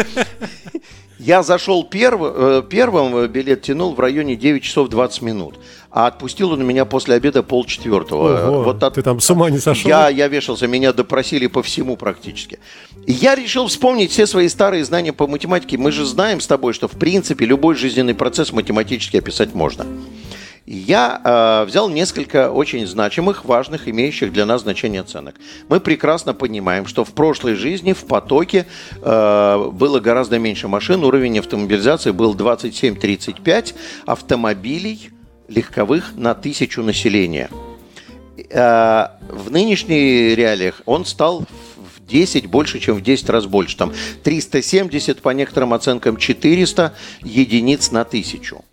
Я 1.20 1.42
зашел 1.42 1.86
э, 1.92 2.62
первым, 2.70 3.26
билет 3.26 3.60
тянул 3.60 3.94
в 3.94 4.00
районе 4.00 4.36
9 4.36 4.62
часов 4.62 4.88
20 4.88 5.20
минут. 5.20 5.58
А 5.90 6.07
отпустил 6.07 6.53
он 6.53 6.64
меня 6.64 6.85
после 6.85 7.16
обеда 7.16 7.42
полчетвертого. 7.42 8.48
Ого, 8.48 8.62
вот 8.62 8.83
от... 8.83 8.94
Ты 8.94 9.03
там 9.03 9.20
с 9.20 9.29
ума 9.31 9.50
не 9.50 9.59
сошел? 9.59 9.88
Я, 9.88 10.09
я 10.09 10.29
вешался, 10.29 10.66
меня 10.66 10.92
допросили 10.92 11.46
по 11.48 11.62
всему 11.62 11.96
практически. 11.96 12.59
И 13.07 13.12
я 13.12 13.35
решил 13.35 13.66
вспомнить 13.66 14.12
все 14.12 14.26
свои 14.26 14.48
старые 14.48 14.85
знания 14.85 15.12
по 15.12 15.26
математике. 15.26 15.79
Мы 15.79 15.90
же 15.90 16.05
знаем 16.05 16.40
с 16.40 16.46
тобой, 16.46 16.74
что 16.74 16.87
в 16.87 16.92
принципе 16.92 17.44
любой 17.44 17.74
жизненный 17.74 18.14
процесс 18.14 18.53
математически 18.53 19.16
описать 19.16 19.55
можно 19.55 19.85
я 20.72 21.20
э, 21.24 21.64
взял 21.66 21.88
несколько 21.88 22.53
очень 22.53 22.87
значимых, 22.87 23.44
важных, 23.44 23.88
имеющих 23.88 24.33
для 24.33 24.46
нас 24.46 24.62
значение 24.62 25.00
оценок. 25.00 25.35
Мы 25.68 25.81
прекрасно 25.81 26.33
понимаем, 26.33 26.87
что 26.87 27.05
в 27.05 27.12
прошлой 27.12 27.57
жизни 27.57 27.92
в 27.92 28.05
потоке 28.05 28.66
э, 29.03 29.70
было 29.72 29.98
гораздо 29.98 30.38
меньше 30.38 30.68
машин, 30.68 31.03
уровень 31.03 31.40
автомобилизации 31.40 32.12
был 32.12 32.37
27-35 32.37 33.74
автомобилей 34.07 35.11
легковых 35.50 36.16
на 36.16 36.34
тысячу 36.34 36.82
населения. 36.82 37.50
Э, 38.48 39.08
в 39.28 39.50
нынешних 39.50 40.36
реалиях 40.38 40.80
он 40.86 41.04
стал 41.04 41.44
в 41.96 42.06
10, 42.06 42.46
больше, 42.46 42.80
чем 42.80 42.96
в 42.96 43.02
10 43.02 43.28
раз 43.28 43.44
больше. 43.44 43.76
Там 43.76 43.92
370, 44.22 45.20
по 45.20 45.28
некоторым 45.30 45.74
оценкам 45.74 46.16
400 46.16 46.94
единиц 47.22 47.90
на 47.90 48.04
тысячу 48.04 48.64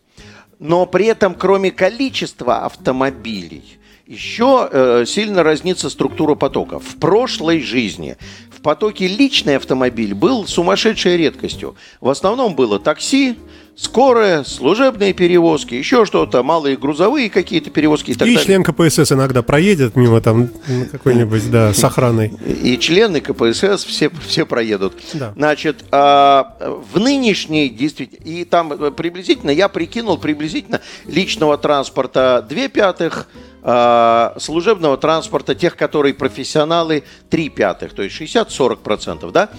но 0.59 0.85
при 0.85 1.05
этом, 1.05 1.35
кроме 1.35 1.71
количества 1.71 2.65
автомобилей, 2.65 3.77
еще 4.05 4.69
э, 4.71 5.03
сильно 5.05 5.43
разнится 5.43 5.89
структура 5.89 6.35
потока. 6.35 6.79
В 6.79 6.95
прошлой 6.95 7.61
жизни 7.61 8.15
в 8.49 8.61
потоке 8.61 9.07
личный 9.07 9.57
автомобиль 9.57 10.13
был 10.13 10.47
сумасшедшей 10.47 11.17
редкостью. 11.17 11.75
В 11.99 12.09
основном 12.09 12.55
было 12.55 12.79
такси, 12.79 13.37
скорая, 13.77 14.43
служебные 14.43 15.13
перевозки, 15.13 15.75
еще 15.75 16.05
что-то, 16.05 16.41
малые 16.41 16.75
грузовые 16.75 17.29
какие-то 17.29 17.69
перевозки 17.69 18.11
и 18.11 18.13
так 18.15 18.27
И 18.27 18.31
далее. 18.31 18.45
член 18.45 18.63
КПСС 18.63 19.11
иногда 19.11 19.43
проедет 19.43 19.95
мимо 19.95 20.19
там 20.19 20.49
на 20.67 20.85
какой-нибудь, 20.85 21.49
да, 21.51 21.73
с 21.73 21.83
охраной. 21.83 22.33
И 22.63 22.77
члены 22.79 23.21
КПСС 23.21 23.85
все, 23.85 24.09
все 24.25 24.45
проедут. 24.47 24.93
Да. 25.13 25.31
Значит, 25.35 25.85
а, 25.91 26.57
в 26.91 26.99
нынешней 26.99 27.69
действительно, 27.69 28.25
и 28.25 28.43
там 28.45 28.73
э, 28.73 28.91
приблизительно, 28.91 29.51
я 29.51 29.69
прикинул 29.69 30.17
приблизительно 30.17 30.82
личного 31.05 31.57
транспорта 31.59 32.45
2 32.49 32.67
пятых, 32.69 33.30
а, 33.61 34.36
служебного 34.39 34.97
транспорта, 34.97 35.53
тех, 35.53 35.75
которые 35.75 36.15
профессионалы, 36.15 37.03
3 37.30 37.49
пятых, 37.49 37.93
то 37.93 38.01
есть 38.01 38.19
60-40%, 38.19 39.32
да? 39.32 39.49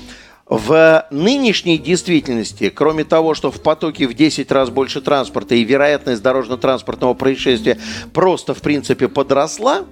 В 0.48 1.06
нынешней 1.10 1.76
действительности, 1.76 2.70
кроме 2.70 3.04
того, 3.04 3.34
что 3.34 3.50
в 3.50 3.60
потоке 3.60 4.06
в 4.06 4.14
10 4.14 4.50
раз 4.50 4.70
больше 4.70 5.02
транспорта 5.02 5.54
и 5.54 5.62
вероятность 5.62 6.22
дорожно-транспортного 6.22 7.12
происшествия 7.12 7.78
просто, 8.14 8.54
в 8.54 8.62
принципе, 8.62 9.08
подросла, 9.08 9.84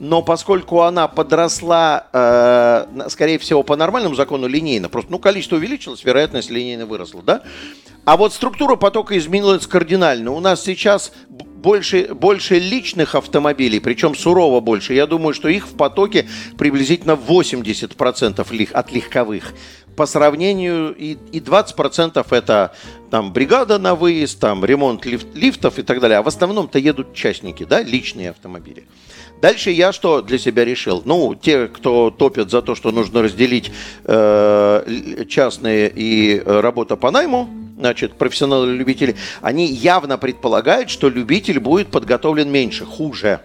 но 0.00 0.20
поскольку 0.22 0.80
она 0.80 1.06
подросла, 1.06 2.08
э, 2.12 3.08
скорее 3.08 3.38
всего, 3.38 3.62
по 3.62 3.76
нормальному 3.76 4.16
закону 4.16 4.48
линейно, 4.48 4.88
просто 4.88 5.12
ну, 5.12 5.20
количество 5.20 5.56
увеличилось, 5.56 6.02
вероятность 6.02 6.50
линейно 6.50 6.86
выросла, 6.86 7.22
да? 7.22 7.42
А 8.04 8.16
вот 8.16 8.32
структура 8.32 8.76
потока 8.76 9.16
изменилась 9.16 9.66
кардинально. 9.66 10.32
У 10.32 10.40
нас 10.40 10.64
сейчас 10.64 11.12
больше, 11.28 12.14
больше 12.14 12.58
личных 12.58 13.14
автомобилей, 13.14 13.80
причем 13.80 14.14
сурово 14.14 14.60
больше. 14.60 14.94
Я 14.94 15.06
думаю, 15.06 15.34
что 15.34 15.48
их 15.48 15.66
в 15.68 15.76
потоке 15.76 16.28
приблизительно 16.58 17.12
80% 17.12 18.50
лих- 18.50 18.72
от 18.72 18.92
легковых. 18.92 19.52
По 19.96 20.06
сравнению, 20.06 20.94
и, 20.94 21.18
и 21.32 21.40
20% 21.40 22.26
это 22.30 22.74
там 23.10 23.32
бригада 23.32 23.78
на 23.78 23.94
выезд, 23.94 24.40
там 24.40 24.64
ремонт 24.64 25.04
лифт- 25.04 25.34
лифтов 25.34 25.78
и 25.78 25.82
так 25.82 26.00
далее. 26.00 26.18
А 26.18 26.22
в 26.22 26.28
основном-то 26.28 26.78
едут 26.78 27.14
частники, 27.14 27.64
да, 27.64 27.82
личные 27.82 28.30
автомобили. 28.30 28.86
Дальше 29.40 29.70
я 29.70 29.92
что 29.92 30.20
для 30.20 30.38
себя 30.38 30.64
решил? 30.64 31.02
Ну, 31.04 31.34
те, 31.34 31.68
кто 31.68 32.10
топят 32.10 32.50
за 32.50 32.62
то, 32.62 32.74
что 32.74 32.92
нужно 32.92 33.22
разделить 33.22 33.72
э, 34.04 35.24
частные 35.28 35.90
и 35.94 36.38
э, 36.38 36.60
работа 36.60 36.96
по 36.96 37.10
найму, 37.10 37.48
значит, 37.78 38.14
профессионалы 38.14 38.74
и 38.74 38.76
любители, 38.76 39.16
они 39.40 39.66
явно 39.66 40.18
предполагают, 40.18 40.90
что 40.90 41.08
любитель 41.08 41.58
будет 41.58 41.88
подготовлен 41.88 42.50
меньше, 42.50 42.84
хуже 42.84 43.40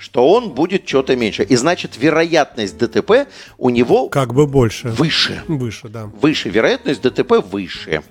что 0.00 0.26
он 0.28 0.50
будет 0.50 0.88
что-то 0.88 1.14
меньше. 1.14 1.42
И 1.42 1.54
значит, 1.56 1.98
вероятность 1.98 2.78
ДТП 2.78 3.28
у 3.58 3.68
него 3.68 4.08
Как 4.08 4.32
бы 4.32 4.46
больше. 4.46 4.88
выше. 4.88 5.42
Выше, 5.46 5.88
да. 5.88 6.06
Выше. 6.06 6.48
Вероятность 6.48 7.02
ДТП 7.02 7.32
выше. 7.52 8.02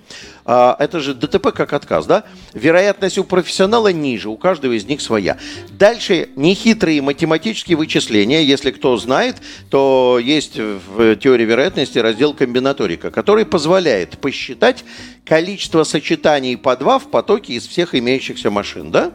А, 0.46 0.76
это 0.80 1.00
же 1.00 1.16
ДТП 1.16 1.52
как 1.52 1.74
отказ, 1.74 2.06
да? 2.06 2.24
Вероятность 2.54 3.18
у 3.18 3.24
профессионала 3.24 3.92
ниже, 3.92 4.30
у 4.30 4.38
каждого 4.38 4.74
из 4.74 4.86
них 4.86 5.02
своя. 5.02 5.38
Дальше 5.72 6.30
нехитрые 6.36 7.02
математические 7.02 7.76
вычисления. 7.76 8.44
Если 8.44 8.70
кто 8.70 8.96
знает, 8.98 9.38
то 9.70 10.20
есть 10.22 10.58
в 10.58 11.16
теории 11.16 11.46
вероятности 11.46 11.98
раздел 11.98 12.34
комбинаторика, 12.34 13.10
который 13.10 13.46
позволяет 13.46 14.20
посчитать 14.20 14.86
количество 15.26 15.84
сочетаний 15.84 16.56
по 16.56 16.76
два 16.76 17.00
в 17.00 17.10
потоке 17.10 17.54
из 17.54 17.68
всех 17.68 17.96
имеющихся 17.96 18.52
машин, 18.52 18.92
да? 18.92 19.12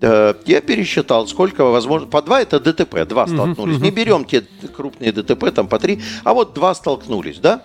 Э, 0.00 0.34
Я 0.46 0.60
пересчитал, 0.60 1.26
сколько 1.26 1.64
возможно. 1.64 2.06
По 2.06 2.22
два 2.22 2.40
это 2.40 2.60
ДТП, 2.60 3.04
два 3.04 3.26
столкнулись. 3.26 3.80
Не 3.80 3.90
берем 3.90 4.24
те 4.24 4.44
крупные 4.76 5.12
ДТП, 5.12 5.50
там 5.52 5.68
по 5.68 5.78
три, 5.78 6.00
а 6.24 6.34
вот 6.34 6.54
два 6.54 6.74
столкнулись, 6.74 7.38
да? 7.38 7.64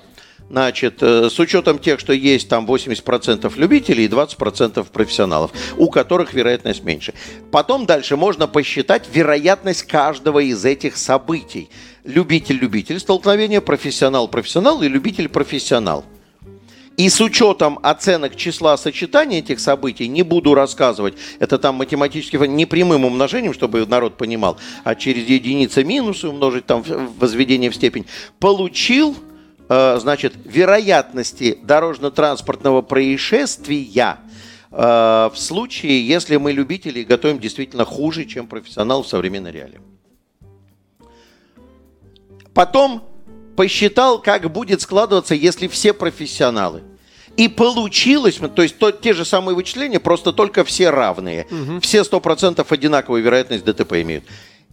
Значит, 0.50 1.02
э, 1.02 1.30
с 1.30 1.40
учетом 1.40 1.80
тех, 1.80 2.00
что 2.00 2.14
есть 2.14 2.50
там 2.50 2.66
80% 2.66 3.58
любителей 3.58 4.06
и 4.06 4.08
20% 4.08 4.92
профессионалов, 4.92 5.52
у 5.78 5.90
которых 5.90 6.34
вероятность 6.34 6.84
меньше. 6.84 7.14
Потом 7.52 7.86
дальше 7.86 8.18
можно 8.18 8.48
посчитать 8.48 9.08
вероятность 9.12 9.84
каждого 9.84 10.40
из 10.40 10.64
этих 10.66 10.98
событий. 10.98 11.70
Любитель-любитель 12.04 13.00
столкновения, 13.00 13.62
профессионал-профессионал 13.62 14.84
и 14.84 14.88
любитель-профессионал. 14.90 16.04
И 16.96 17.10
с 17.10 17.20
учетом 17.22 17.80
оценок 17.82 18.36
числа 18.36 18.78
сочетания 18.78 19.40
этих 19.40 19.60
событий, 19.60 20.08
не 20.08 20.22
буду 20.22 20.54
рассказывать, 20.54 21.16
это 21.40 21.58
там 21.58 21.76
математически 21.76 22.36
не 22.36 22.66
прямым 22.66 23.06
умножением, 23.06 23.54
чтобы 23.54 23.86
народ 23.88 24.18
понимал, 24.18 24.58
а 24.84 24.94
через 24.94 25.28
единицы 25.28 25.84
минусы 25.84 26.28
умножить 26.28 26.68
там 26.68 26.84
возведение 27.18 27.72
в 27.72 27.76
степень, 27.76 28.06
получил, 28.40 29.16
э, 29.70 29.98
значит, 30.00 30.34
вероятности 30.46 31.58
дорожно-транспортного 31.64 32.84
происшествия 32.84 34.18
э, 34.72 34.76
в 35.34 35.36
случае, 35.36 36.08
если 36.08 36.38
мы 36.38 36.52
любители 36.52 37.04
готовим 37.04 37.40
действительно 37.40 37.86
хуже, 37.86 38.26
чем 38.26 38.46
профессионал 38.46 39.02
в 39.02 39.08
современной 39.08 39.52
реалии. 39.52 39.82
Потом 42.54 43.04
посчитал, 43.56 44.22
как 44.22 44.52
будет 44.52 44.82
складываться, 44.82 45.36
если 45.36 45.68
все 45.68 45.94
профессионалы. 45.94 46.84
И 47.36 47.48
получилось, 47.48 48.40
то 48.56 48.62
есть 48.62 48.78
то, 48.78 48.92
те 48.92 49.14
же 49.14 49.26
самые 49.26 49.56
вычисления, 49.56 50.00
просто 50.00 50.34
только 50.34 50.64
все 50.64 50.92
равные. 50.92 51.48
Все 51.82 52.02
100% 52.02 52.66
одинаковую 52.70 53.24
вероятность 53.24 53.66
ДТП 53.66 53.94
имеют. 53.94 54.26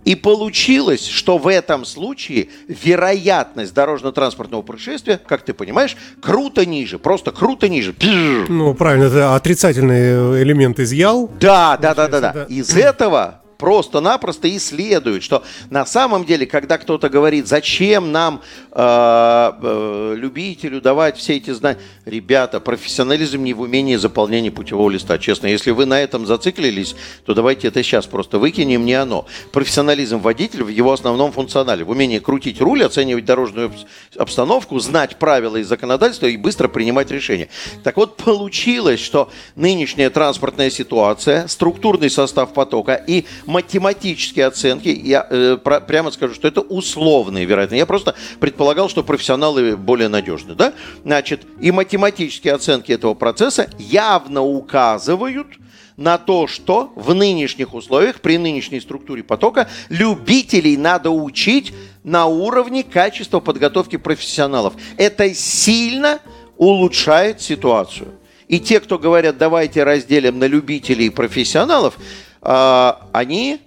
И 0.04 0.14
получилось, 0.14 1.06
что 1.06 1.36
в 1.36 1.46
этом 1.46 1.84
случае 1.84 2.48
вероятность 2.68 3.74
дорожно-транспортного 3.74 4.62
происшествия, 4.62 5.20
как 5.26 5.42
ты 5.42 5.52
понимаешь, 5.52 5.96
круто 6.22 6.64
ниже, 6.64 6.98
просто 6.98 7.32
круто 7.32 7.68
ниже. 7.68 7.94
Ну, 8.48 8.74
правильно, 8.74 9.04
это 9.04 9.34
отрицательный 9.34 10.42
элемент 10.42 10.80
изъял. 10.80 11.30
Да, 11.38 11.76
да, 11.76 11.94
да, 11.94 12.08
да. 12.08 12.20
да. 12.20 12.44
Из 12.44 12.74
этого 12.74 13.39
просто-напросто 13.60 14.48
и 14.48 14.58
следует, 14.58 15.22
что 15.22 15.44
на 15.68 15.84
самом 15.84 16.24
деле, 16.24 16.46
когда 16.46 16.78
кто-то 16.78 17.10
говорит, 17.10 17.46
зачем 17.46 18.10
нам, 18.10 18.40
э, 18.72 19.52
э, 19.62 20.14
любителю, 20.16 20.80
давать 20.80 21.18
все 21.18 21.36
эти 21.36 21.50
знания, 21.50 21.78
ребята, 22.06 22.58
профессионализм 22.58 23.44
не 23.44 23.52
в 23.52 23.60
умении 23.60 23.96
заполнения 23.96 24.50
путевого 24.50 24.88
листа, 24.88 25.18
честно. 25.18 25.46
Если 25.46 25.72
вы 25.72 25.84
на 25.84 26.00
этом 26.00 26.26
зациклились, 26.26 26.96
то 27.26 27.34
давайте 27.34 27.68
это 27.68 27.82
сейчас 27.82 28.06
просто 28.06 28.38
выкинем, 28.38 28.86
не 28.86 28.94
оно. 28.94 29.26
Профессионализм 29.52 30.20
водителя 30.20 30.64
в 30.64 30.68
его 30.68 30.90
основном 30.92 31.32
функционале, 31.32 31.84
в 31.84 31.90
умении 31.90 32.18
крутить 32.18 32.62
руль, 32.62 32.82
оценивать 32.82 33.26
дорожную 33.26 33.68
обс- 33.68 33.86
обстановку, 34.16 34.78
знать 34.78 35.16
правила 35.16 35.58
и 35.58 35.62
законодательство 35.62 36.26
и 36.26 36.38
быстро 36.38 36.68
принимать 36.68 37.10
решения. 37.10 37.50
Так 37.84 37.98
вот, 37.98 38.16
получилось, 38.16 39.00
что 39.00 39.30
нынешняя 39.54 40.08
транспортная 40.08 40.70
ситуация, 40.70 41.46
структурный 41.46 42.08
состав 42.08 42.54
потока 42.54 42.94
и 42.94 43.26
математические 43.50 44.46
оценки, 44.46 44.88
я 44.88 45.26
э, 45.28 45.58
про- 45.62 45.80
прямо 45.80 46.10
скажу, 46.12 46.34
что 46.34 46.46
это 46.46 46.60
условные, 46.60 47.44
вероятно. 47.44 47.74
Я 47.74 47.84
просто 47.84 48.14
предполагал, 48.38 48.88
что 48.88 49.02
профессионалы 49.02 49.76
более 49.76 50.08
надежны, 50.08 50.54
да? 50.54 50.72
Значит, 51.04 51.42
и 51.60 51.72
математические 51.72 52.54
оценки 52.54 52.92
этого 52.92 53.14
процесса 53.14 53.68
явно 53.78 54.42
указывают 54.42 55.48
на 55.96 56.16
то, 56.16 56.46
что 56.46 56.92
в 56.94 57.12
нынешних 57.12 57.74
условиях, 57.74 58.20
при 58.20 58.38
нынешней 58.38 58.80
структуре 58.80 59.22
потока, 59.22 59.68
любителей 59.88 60.76
надо 60.76 61.10
учить 61.10 61.74
на 62.04 62.26
уровне 62.26 62.84
качества 62.84 63.40
подготовки 63.40 63.96
профессионалов. 63.96 64.74
Это 64.96 65.34
сильно 65.34 66.20
улучшает 66.56 67.40
ситуацию. 67.40 68.14
И 68.46 68.60
те, 68.60 68.80
кто 68.80 68.98
говорят, 68.98 69.38
давайте 69.38 69.84
разделим 69.84 70.38
на 70.38 70.44
любителей 70.44 71.06
и 71.06 71.10
профессионалов, 71.10 71.98
они 72.42 73.60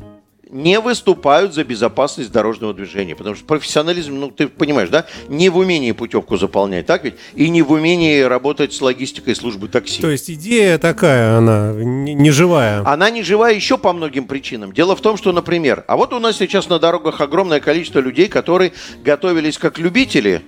не 0.54 0.80
выступают 0.80 1.54
за 1.54 1.64
безопасность 1.64 2.32
дорожного 2.32 2.74
движения. 2.74 3.16
Потому 3.16 3.36
что 3.36 3.44
профессионализм, 3.44 4.20
ну, 4.20 4.30
ты 4.30 4.48
понимаешь, 4.48 4.90
да, 4.90 5.06
не 5.28 5.50
в 5.50 5.58
умении 5.58 5.92
путевку 5.92 6.38
заполнять, 6.38 6.86
так 6.86 7.04
ведь? 7.04 7.16
И 7.34 7.50
не 7.50 7.64
в 7.64 7.72
умении 7.72 8.22
работать 8.22 8.72
с 8.72 8.80
логистикой 8.80 9.36
службы 9.36 9.68
такси. 9.68 10.02
То 10.02 10.12
есть 10.12 10.30
идея 10.30 10.78
такая, 10.78 11.38
она 11.38 11.74
не, 11.74 12.14
не 12.14 12.30
живая. 12.30 12.84
Она 12.86 13.10
не 13.10 13.24
живая 13.24 13.56
еще 13.56 13.78
по 13.80 13.94
многим 13.94 14.26
причинам. 14.26 14.72
Дело 14.72 14.96
в 14.96 15.02
том, 15.02 15.18
что, 15.18 15.32
например, 15.32 15.84
а 15.88 15.98
вот 15.98 16.14
у 16.14 16.20
нас 16.20 16.38
сейчас 16.38 16.70
на 16.70 16.78
дорогах 16.78 17.20
огромное 17.20 17.60
количество 17.60 18.00
людей, 18.00 18.28
которые 18.28 18.74
готовились 19.04 19.58
как 19.58 19.80
любители, 19.80 20.44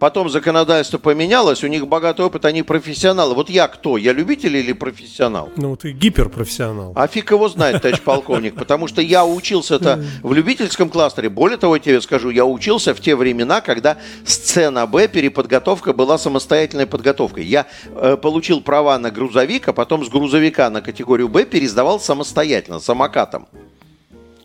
потом 0.00 0.28
законодательство 0.30 0.98
поменялось, 0.98 1.62
у 1.62 1.68
них 1.68 1.86
богатый 1.86 2.22
опыт, 2.22 2.44
они 2.46 2.62
профессионалы. 2.64 3.34
Вот 3.34 3.48
я 3.50 3.68
кто? 3.68 3.96
Я 3.96 4.12
любитель 4.12 4.56
или 4.56 4.72
профессионал? 4.72 5.50
Ну, 5.56 5.76
ты 5.76 5.92
гиперпрофессионал. 5.92 6.92
А 6.96 7.06
фиг 7.06 7.30
его 7.30 7.48
знает, 7.48 7.82
товарищ 7.82 8.00
полковник, 8.04 8.56
потому 8.56 8.88
что 8.88 9.02
я 9.02 9.24
учился-то 9.24 10.02
в 10.22 10.32
любительском 10.32 10.88
кластере. 10.88 11.28
Более 11.28 11.58
того, 11.58 11.76
я 11.76 11.82
тебе 11.82 12.00
скажу, 12.00 12.30
я 12.30 12.44
учился 12.44 12.94
в 12.94 13.00
те 13.00 13.14
времена, 13.14 13.60
когда 13.60 13.98
сцена 14.24 14.86
Б, 14.86 15.06
переподготовка 15.06 15.92
была 15.92 16.18
самостоятельной 16.18 16.86
подготовкой. 16.86 17.44
Я 17.44 17.66
э, 17.94 18.16
получил 18.16 18.62
права 18.62 18.98
на 18.98 19.10
грузовик, 19.10 19.68
а 19.68 19.72
потом 19.72 20.04
с 20.04 20.08
грузовика 20.08 20.70
на 20.70 20.80
категорию 20.80 21.28
Б 21.28 21.44
пересдавал 21.44 22.00
самостоятельно, 22.00 22.80
самокатом. 22.80 23.46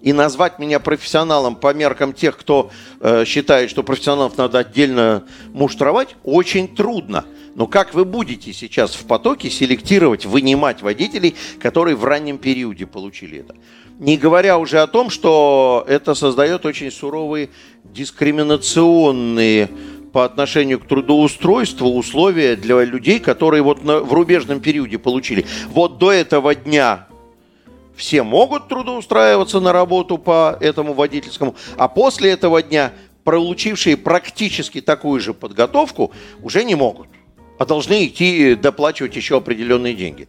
И 0.06 0.14
назвать 0.14 0.60
меня 0.60 0.80
профессионалом 0.80 1.56
по 1.56 1.74
меркам 1.74 2.14
тех, 2.14 2.38
кто 2.38 2.70
э, 3.00 3.26
считает, 3.26 3.72
что 3.72 3.82
профессионалов 3.82 4.38
надо 4.38 4.60
отдельно 4.60 5.24
муштровать, 5.52 6.16
очень 6.24 6.68
трудно. 6.68 7.26
Но 7.56 7.66
как 7.66 7.96
вы 7.96 8.06
будете 8.06 8.54
сейчас 8.54 8.94
в 8.94 9.08
потоке 9.08 9.50
селектировать, 9.50 10.28
вынимать 10.28 10.84
водителей, 10.84 11.36
которые 11.60 11.96
в 11.96 12.06
раннем 12.06 12.38
периоде 12.38 12.86
получили 12.86 13.40
это? 13.40 13.56
Не 13.98 14.16
говоря 14.16 14.60
уже 14.60 14.80
о 14.80 14.86
том, 14.86 15.10
что 15.10 15.84
это 15.88 16.14
создает 16.14 16.68
очень 16.68 16.92
суровые 16.92 17.50
дискриминационные 17.84 19.72
по 20.14 20.24
отношению 20.24 20.82
к 20.82 20.86
трудоустройству 20.86 21.90
условия 21.90 22.56
для 22.56 22.84
людей, 22.84 23.20
которые 23.20 23.64
вот 23.64 23.84
на, 23.84 24.02
в 24.02 24.14
рубежном 24.14 24.60
периоде 24.60 25.00
получили. 25.00 25.48
Вот 25.70 25.98
до 25.98 26.12
этого 26.12 26.54
дня 26.54 27.08
все 27.96 28.24
могут 28.24 28.68
трудоустраиваться 28.68 29.60
на 29.60 29.72
работу 29.72 30.18
по 30.18 30.58
этому 30.60 30.94
водительскому, 30.94 31.56
а 31.78 31.88
после 31.88 32.32
этого 32.32 32.62
дня 32.62 32.94
получившие 33.24 33.98
практически 33.98 34.82
такую 34.82 35.20
же 35.20 35.34
подготовку 35.34 36.12
уже 36.42 36.64
не 36.64 36.76
могут, 36.76 37.08
а 37.58 37.66
должны 37.66 38.06
идти 38.06 38.56
доплачивать 38.56 39.16
еще 39.16 39.38
определенные 39.38 39.94
деньги 39.94 40.28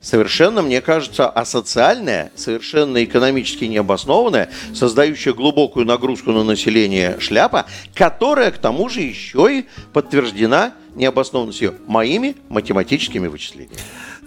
совершенно, 0.00 0.62
мне 0.62 0.80
кажется, 0.80 1.28
асоциальная, 1.28 2.32
совершенно 2.36 3.02
экономически 3.02 3.64
необоснованная, 3.64 4.50
создающая 4.74 5.32
глубокую 5.32 5.86
нагрузку 5.86 6.32
на 6.32 6.44
население 6.44 7.18
шляпа, 7.20 7.66
которая 7.94 8.50
к 8.50 8.58
тому 8.58 8.88
же 8.88 9.00
еще 9.00 9.58
и 9.58 9.64
подтверждена 9.92 10.74
необоснованностью 10.94 11.76
моими 11.86 12.36
математическими 12.48 13.26
вычислениями. 13.26 13.76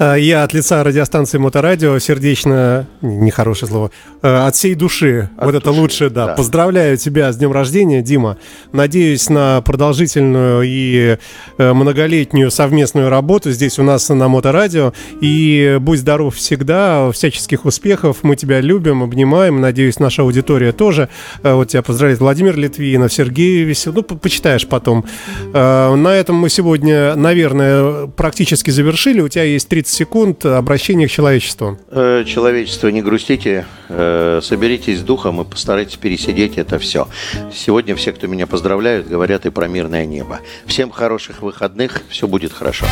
Э, 0.01 0.15
я 0.17 0.43
от 0.43 0.51
лица 0.51 0.83
радиостанции 0.83 1.37
Моторадио 1.37 1.99
сердечно, 1.99 2.87
нехорошее 3.01 3.69
слово, 3.69 3.91
э, 4.23 4.47
от 4.47 4.55
всей 4.55 4.73
души, 4.73 5.29
от 5.37 5.45
вот 5.45 5.51
души, 5.53 5.57
это 5.57 5.71
лучше, 5.71 6.09
да, 6.09 6.25
да. 6.25 6.33
Поздравляю 6.33 6.97
тебя 6.97 7.31
с 7.31 7.37
днем 7.37 7.51
рождения, 7.51 8.01
Дима. 8.01 8.37
Надеюсь 8.71 9.29
на 9.29 9.61
продолжительную 9.61 10.63
и 10.65 11.17
э, 11.59 11.73
многолетнюю 11.73 12.49
совместную 12.49 13.09
работу 13.09 13.51
здесь 13.51 13.77
у 13.77 13.83
нас 13.83 14.09
на 14.09 14.27
Моторадио. 14.27 14.93
И 15.21 15.77
будь 15.79 15.99
здоров 15.99 16.35
всегда, 16.35 17.11
всяческих 17.11 17.65
успехов. 17.65 18.17
Мы 18.23 18.35
тебя 18.35 18.59
любим, 18.59 19.03
обнимаем. 19.03 19.61
Надеюсь, 19.61 19.99
наша 19.99 20.23
аудитория 20.23 20.71
тоже. 20.71 21.09
Вот 21.43 21.67
тебя 21.69 21.83
поздравляет 21.83 22.19
Владимир 22.19 22.57
Литвинов, 22.57 23.13
Сергей 23.13 23.63
Весел. 23.63 23.93
Ну, 23.93 24.01
почитаешь 24.01 24.67
потом. 24.67 25.05
На 25.53 26.15
этом 26.15 26.37
мы 26.37 26.49
сегодня, 26.49 27.15
наверное, 27.15 28.07
практически 28.07 28.71
завершили. 28.71 29.21
У 29.21 29.27
тебя 29.27 29.43
есть 29.43 29.67
30 29.67 29.90
секунд 29.91 30.45
обращения 30.45 31.07
к 31.07 31.11
человечеству. 31.11 31.77
Э, 31.89 32.23
человечество, 32.25 32.87
не 32.87 33.01
грустите, 33.01 33.65
э, 33.89 34.39
соберитесь 34.41 34.99
с 34.99 35.01
духом 35.01 35.41
и 35.41 35.45
постарайтесь 35.45 35.97
пересидеть 35.97 36.57
это 36.57 36.79
все. 36.79 37.07
Сегодня 37.53 37.95
все, 37.95 38.11
кто 38.11 38.27
меня 38.27 38.47
поздравляют, 38.47 39.07
говорят 39.07 39.45
и 39.45 39.49
про 39.49 39.67
мирное 39.67 40.05
небо. 40.05 40.39
Всем 40.65 40.89
хороших 40.91 41.41
выходных, 41.41 42.01
все 42.09 42.27
будет 42.27 42.53
хорошо. 42.53 42.85